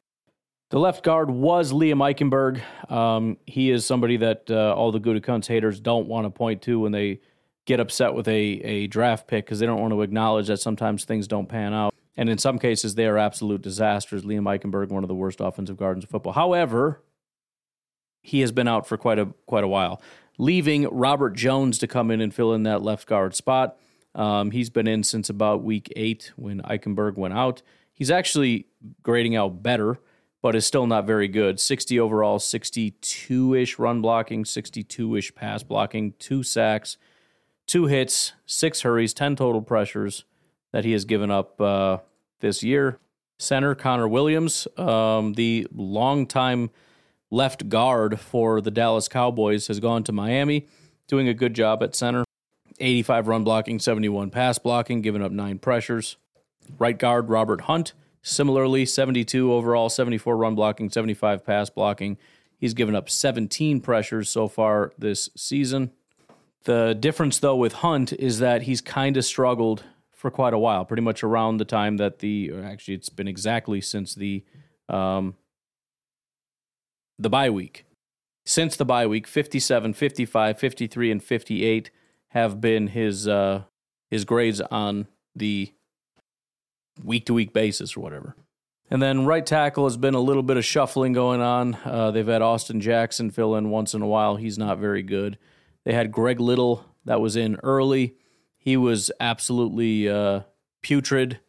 [0.69, 2.61] The left guard was Liam Eichenberg.
[2.91, 6.79] Um, he is somebody that uh, all the Gutekunst haters don't want to point to
[6.79, 7.21] when they
[7.65, 11.05] get upset with a, a draft pick because they don't want to acknowledge that sometimes
[11.05, 11.93] things don't pan out.
[12.17, 14.23] And in some cases, they are absolute disasters.
[14.23, 16.33] Liam Eichenberg, one of the worst offensive guards in football.
[16.33, 17.03] However,
[18.21, 20.01] he has been out for quite a quite a while,
[20.39, 23.77] leaving Robert Jones to come in and fill in that left guard spot.
[24.15, 27.61] Um, he's been in since about week eight when Eichenberg went out.
[27.93, 28.65] He's actually
[29.03, 29.99] grading out better,
[30.41, 31.59] but is still not very good.
[31.59, 36.97] 60 overall, 62 ish run blocking, 62 ish pass blocking, two sacks,
[37.67, 40.25] two hits, six hurries, 10 total pressures
[40.77, 41.97] that he has given up uh,
[42.39, 42.99] this year.
[43.39, 46.69] Center Connor Williams, um, the longtime
[47.31, 50.67] left guard for the Dallas Cowboys, has gone to Miami,
[51.07, 52.23] doing a good job at center.
[52.79, 56.17] 85 run blocking, 71 pass blocking, giving up nine pressures.
[56.77, 62.19] Right guard Robert Hunt, similarly 72 overall, 74 run blocking, 75 pass blocking.
[62.55, 65.89] He's given up 17 pressures so far this season.
[66.65, 69.83] The difference, though, with Hunt is that he's kind of struggled
[70.17, 73.79] for quite a while, pretty much around the time that the, actually, it's been exactly
[73.79, 74.43] since the
[74.89, 75.35] um,
[77.19, 77.85] the bye week.
[78.45, 81.91] Since the bye week, 57, 55, 53, and 58
[82.29, 83.63] have been his uh,
[84.09, 85.71] his grades on the
[87.03, 88.35] week to week basis or whatever.
[88.89, 91.77] And then right tackle has been a little bit of shuffling going on.
[91.83, 94.37] Uh, they've had Austin Jackson fill in once in a while.
[94.37, 95.37] He's not very good.
[95.83, 98.15] They had Greg Little that was in early.
[98.67, 100.41] He was absolutely uh,
[100.81, 101.39] putrid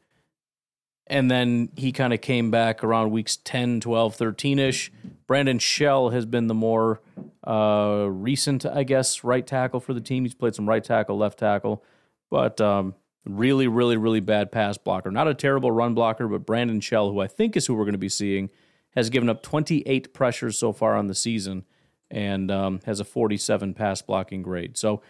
[1.07, 4.93] and then he kind of came back around weeks 10, 12, 13 ish.
[5.27, 7.01] Brandon Shell has been the more
[7.47, 10.25] uh, recent, I guess, right tackle for the team.
[10.25, 11.83] He's played some right tackle, left tackle,
[12.31, 12.95] but um,
[13.29, 15.11] Really, really, really bad pass blocker.
[15.11, 17.93] Not a terrible run blocker, but Brandon Shell, who I think is who we're going
[17.93, 18.49] to be seeing,
[18.95, 21.65] has given up 28 pressures so far on the season
[22.11, 24.79] and um, has a 47 pass blocking grade.
[24.79, 25.03] So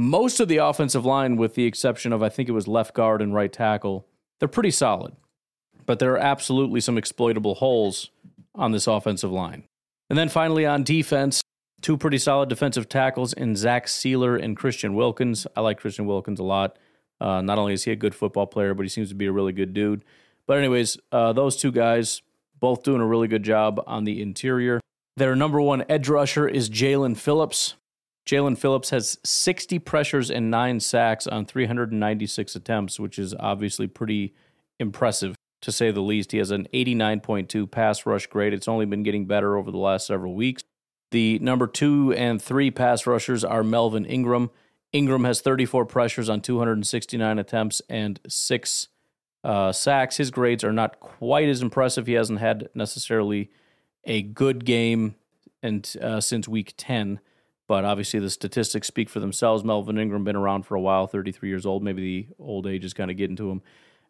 [0.00, 3.20] most of the offensive line, with the exception of I think it was left guard
[3.20, 4.06] and right tackle,
[4.38, 5.14] they're pretty solid.
[5.86, 8.10] But there are absolutely some exploitable holes
[8.54, 9.64] on this offensive line.
[10.08, 11.42] And then finally on defense,
[11.80, 15.46] two pretty solid defensive tackles in Zach Sieler and Christian Wilkins.
[15.56, 16.78] I like Christian Wilkins a lot.
[17.20, 19.32] Uh, not only is he a good football player, but he seems to be a
[19.32, 20.04] really good dude.
[20.46, 22.22] But anyways, uh, those two guys
[22.58, 24.80] both doing a really good job on the interior.
[25.16, 27.74] Their number one edge rusher is Jaelan Phillips.
[28.26, 34.34] Jaelan Phillips has 60 pressures and nine sacks on 396 attempts, which is obviously pretty
[34.78, 36.32] impressive to say the least.
[36.32, 38.54] He has an 89.2 pass rush grade.
[38.54, 40.62] It's only been getting better over the last several weeks.
[41.10, 44.50] The number two and three pass rushers are Melvin Ingram.
[44.92, 48.88] Ingram has 34 pressures on 269 attempts and six
[49.42, 50.16] uh, sacks.
[50.16, 52.06] His grades are not quite as impressive.
[52.06, 53.50] He hasn't had necessarily
[54.04, 55.16] a good game
[55.62, 57.20] and uh, since week 10,
[57.70, 59.62] but obviously the statistics speak for themselves.
[59.62, 61.84] Melvin Ingram been around for a while, 33 years old.
[61.84, 63.62] Maybe the old age is kind of getting to him.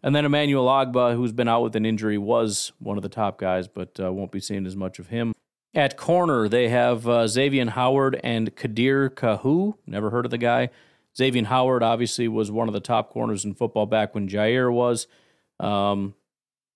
[0.03, 3.37] And then Emmanuel Ogbah, who's been out with an injury, was one of the top
[3.39, 5.35] guys, but uh, won't be seeing as much of him.
[5.75, 9.75] At corner, they have uh, Xavier Howard and Kader Kohou.
[9.87, 10.71] Never heard of the guy.
[11.15, 15.07] Xavier Howard obviously was one of the top corners in football back when Jair was.
[15.59, 16.15] Um,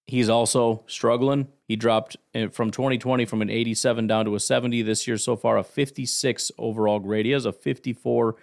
[0.07, 1.49] he's also struggling.
[1.67, 5.37] He dropped uh, from 2020 from an 87 down to a 70 this year so
[5.37, 7.27] far, a 56 overall grade.
[7.27, 8.37] He has a 54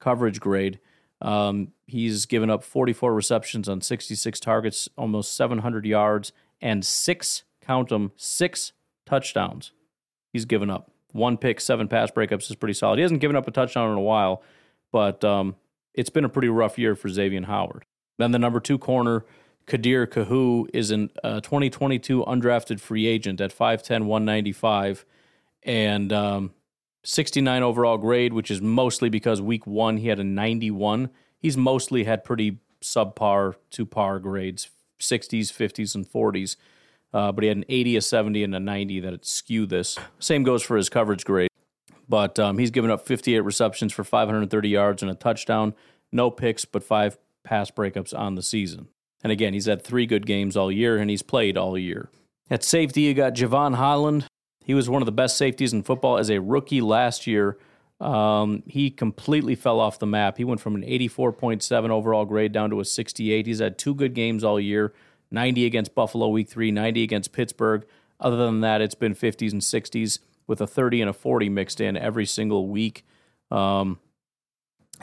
[0.00, 0.80] coverage grade.
[1.22, 7.88] Um, he's given up 44 receptions on 66 targets, almost 700 yards, and six, count
[7.88, 8.72] them, six
[9.06, 9.72] touchdowns.
[10.32, 12.98] He's given up one pick, seven pass breakups is pretty solid.
[12.98, 14.42] He hasn't given up a touchdown in a while,
[14.90, 15.54] but um,
[15.94, 17.84] it's been a pretty rough year for Xavier Howard.
[18.18, 19.24] Then the number two corner,
[19.66, 25.04] Kader Kohou, is a uh, 2022 undrafted free agent at 5'10, 195,
[25.62, 26.52] and um,
[27.04, 31.10] 69 overall grade, which is mostly because week one he had a 91.
[31.38, 36.56] He's mostly had pretty subpar to par grades, 60s, 50s, and 40s.
[37.12, 39.96] Uh, but he had an 80, a 70, and a 90 that skew this.
[40.18, 41.48] Same goes for his coverage grade.
[42.08, 45.74] But um, he's given up 58 receptions for 530 yards and a touchdown,
[46.12, 48.88] no picks, but five pass breakups on the season.
[49.24, 52.10] And again, he's had three good games all year, and he's played all year.
[52.50, 54.26] At safety, you got Jevon Holland,
[54.64, 57.58] he was one of the best safeties in football as a rookie last year.
[58.00, 60.38] Um, he completely fell off the map.
[60.38, 63.46] He went from an 84.7 overall grade down to a 68.
[63.46, 64.92] He's had two good games all year
[65.30, 67.84] 90 against Buffalo week three, 90 against Pittsburgh.
[68.20, 71.80] Other than that, it's been 50s and 60s with a 30 and a 40 mixed
[71.80, 73.04] in every single week.
[73.50, 73.98] Um,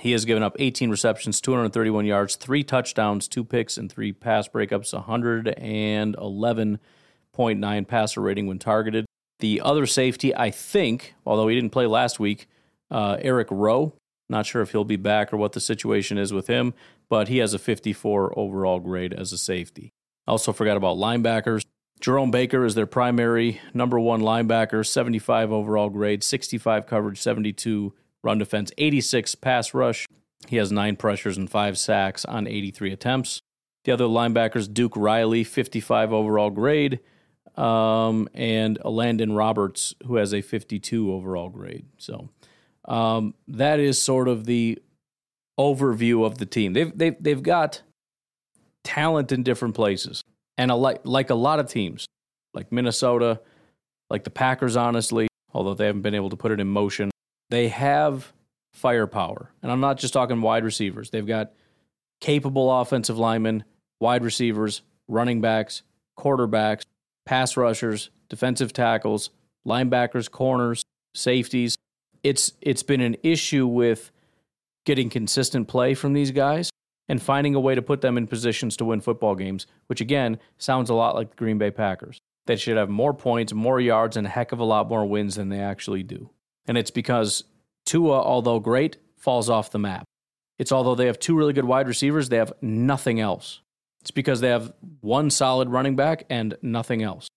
[0.01, 4.47] he has given up 18 receptions, 231 yards, three touchdowns, two picks, and three pass
[4.47, 9.05] breakups, 111.9 passer rating when targeted.
[9.41, 12.47] The other safety, I think, although he didn't play last week,
[12.89, 13.93] uh, Eric Rowe.
[14.27, 16.73] Not sure if he'll be back or what the situation is with him,
[17.07, 19.93] but he has a 54 overall grade as a safety.
[20.25, 21.63] Also forgot about linebackers.
[21.99, 27.93] Jerome Baker is their primary number one linebacker, 75 overall grade, 65 coverage, 72
[28.23, 30.07] run defense, 86 pass rush.
[30.47, 33.41] He has nine pressures and five sacks on 83 attempts.
[33.83, 36.99] The other linebackers, Duke Riley, 55 overall grade,
[37.55, 41.85] um, and Landon Roberts, who has a 52 overall grade.
[41.97, 42.29] So
[42.85, 44.79] um, that is sort of the
[45.59, 46.73] overview of the team.
[46.73, 47.81] They've they've they've got
[48.83, 50.23] talent in different places,
[50.57, 52.07] and a, like like a lot of teams,
[52.53, 53.41] like Minnesota,
[54.09, 57.10] like the Packers, honestly, although they haven't been able to put it in motion,
[57.51, 58.33] they have
[58.73, 61.09] firepower, and I'm not just talking wide receivers.
[61.09, 61.51] They've got
[62.21, 63.65] capable offensive linemen,
[63.99, 65.83] wide receivers, running backs,
[66.17, 66.83] quarterbacks,
[67.25, 69.29] pass rushers, defensive tackles,
[69.67, 70.83] linebackers, corners,
[71.13, 71.75] safeties.
[72.23, 74.11] It's it's been an issue with
[74.85, 76.71] getting consistent play from these guys
[77.09, 80.39] and finding a way to put them in positions to win football games, which again
[80.57, 82.19] sounds a lot like the Green Bay Packers.
[82.47, 85.35] They should have more points, more yards, and a heck of a lot more wins
[85.35, 86.29] than they actually do.
[86.67, 87.43] And it's because
[87.85, 90.05] Tua, although great, falls off the map.
[90.59, 93.61] It's although they have two really good wide receivers, they have nothing else.
[94.01, 97.27] It's because they have one solid running back and nothing else.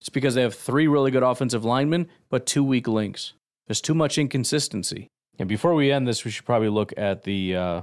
[0.00, 3.34] It's because they have three really good offensive linemen, but two weak links.
[3.66, 5.08] There's too much inconsistency.
[5.38, 7.82] And before we end this, we should probably look at the uh,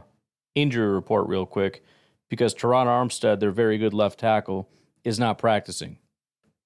[0.55, 1.83] injury report real quick
[2.29, 4.69] because Terron Armstead, their very good left tackle,
[5.03, 5.97] is not practicing.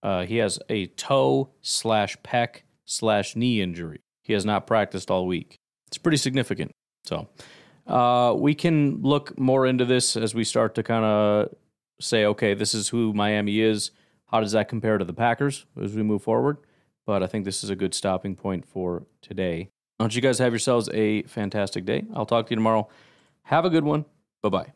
[0.02, 4.02] Uh, he has a toe slash pec slash knee injury.
[4.24, 5.56] He has not practiced all week.
[5.88, 6.72] It's pretty significant.
[7.06, 7.28] So,
[7.86, 11.54] Uh, we can look more into this as we start to kind of
[12.00, 13.92] say, okay, this is who Miami is.
[14.28, 16.58] How does that compare to the Packers as we move forward?
[17.06, 19.68] But I think this is a good stopping point for today.
[20.00, 22.06] Don't you guys have yourselves a fantastic day?
[22.14, 22.88] I'll talk to you tomorrow.
[23.44, 24.06] Have a good one.
[24.42, 24.74] Bye bye.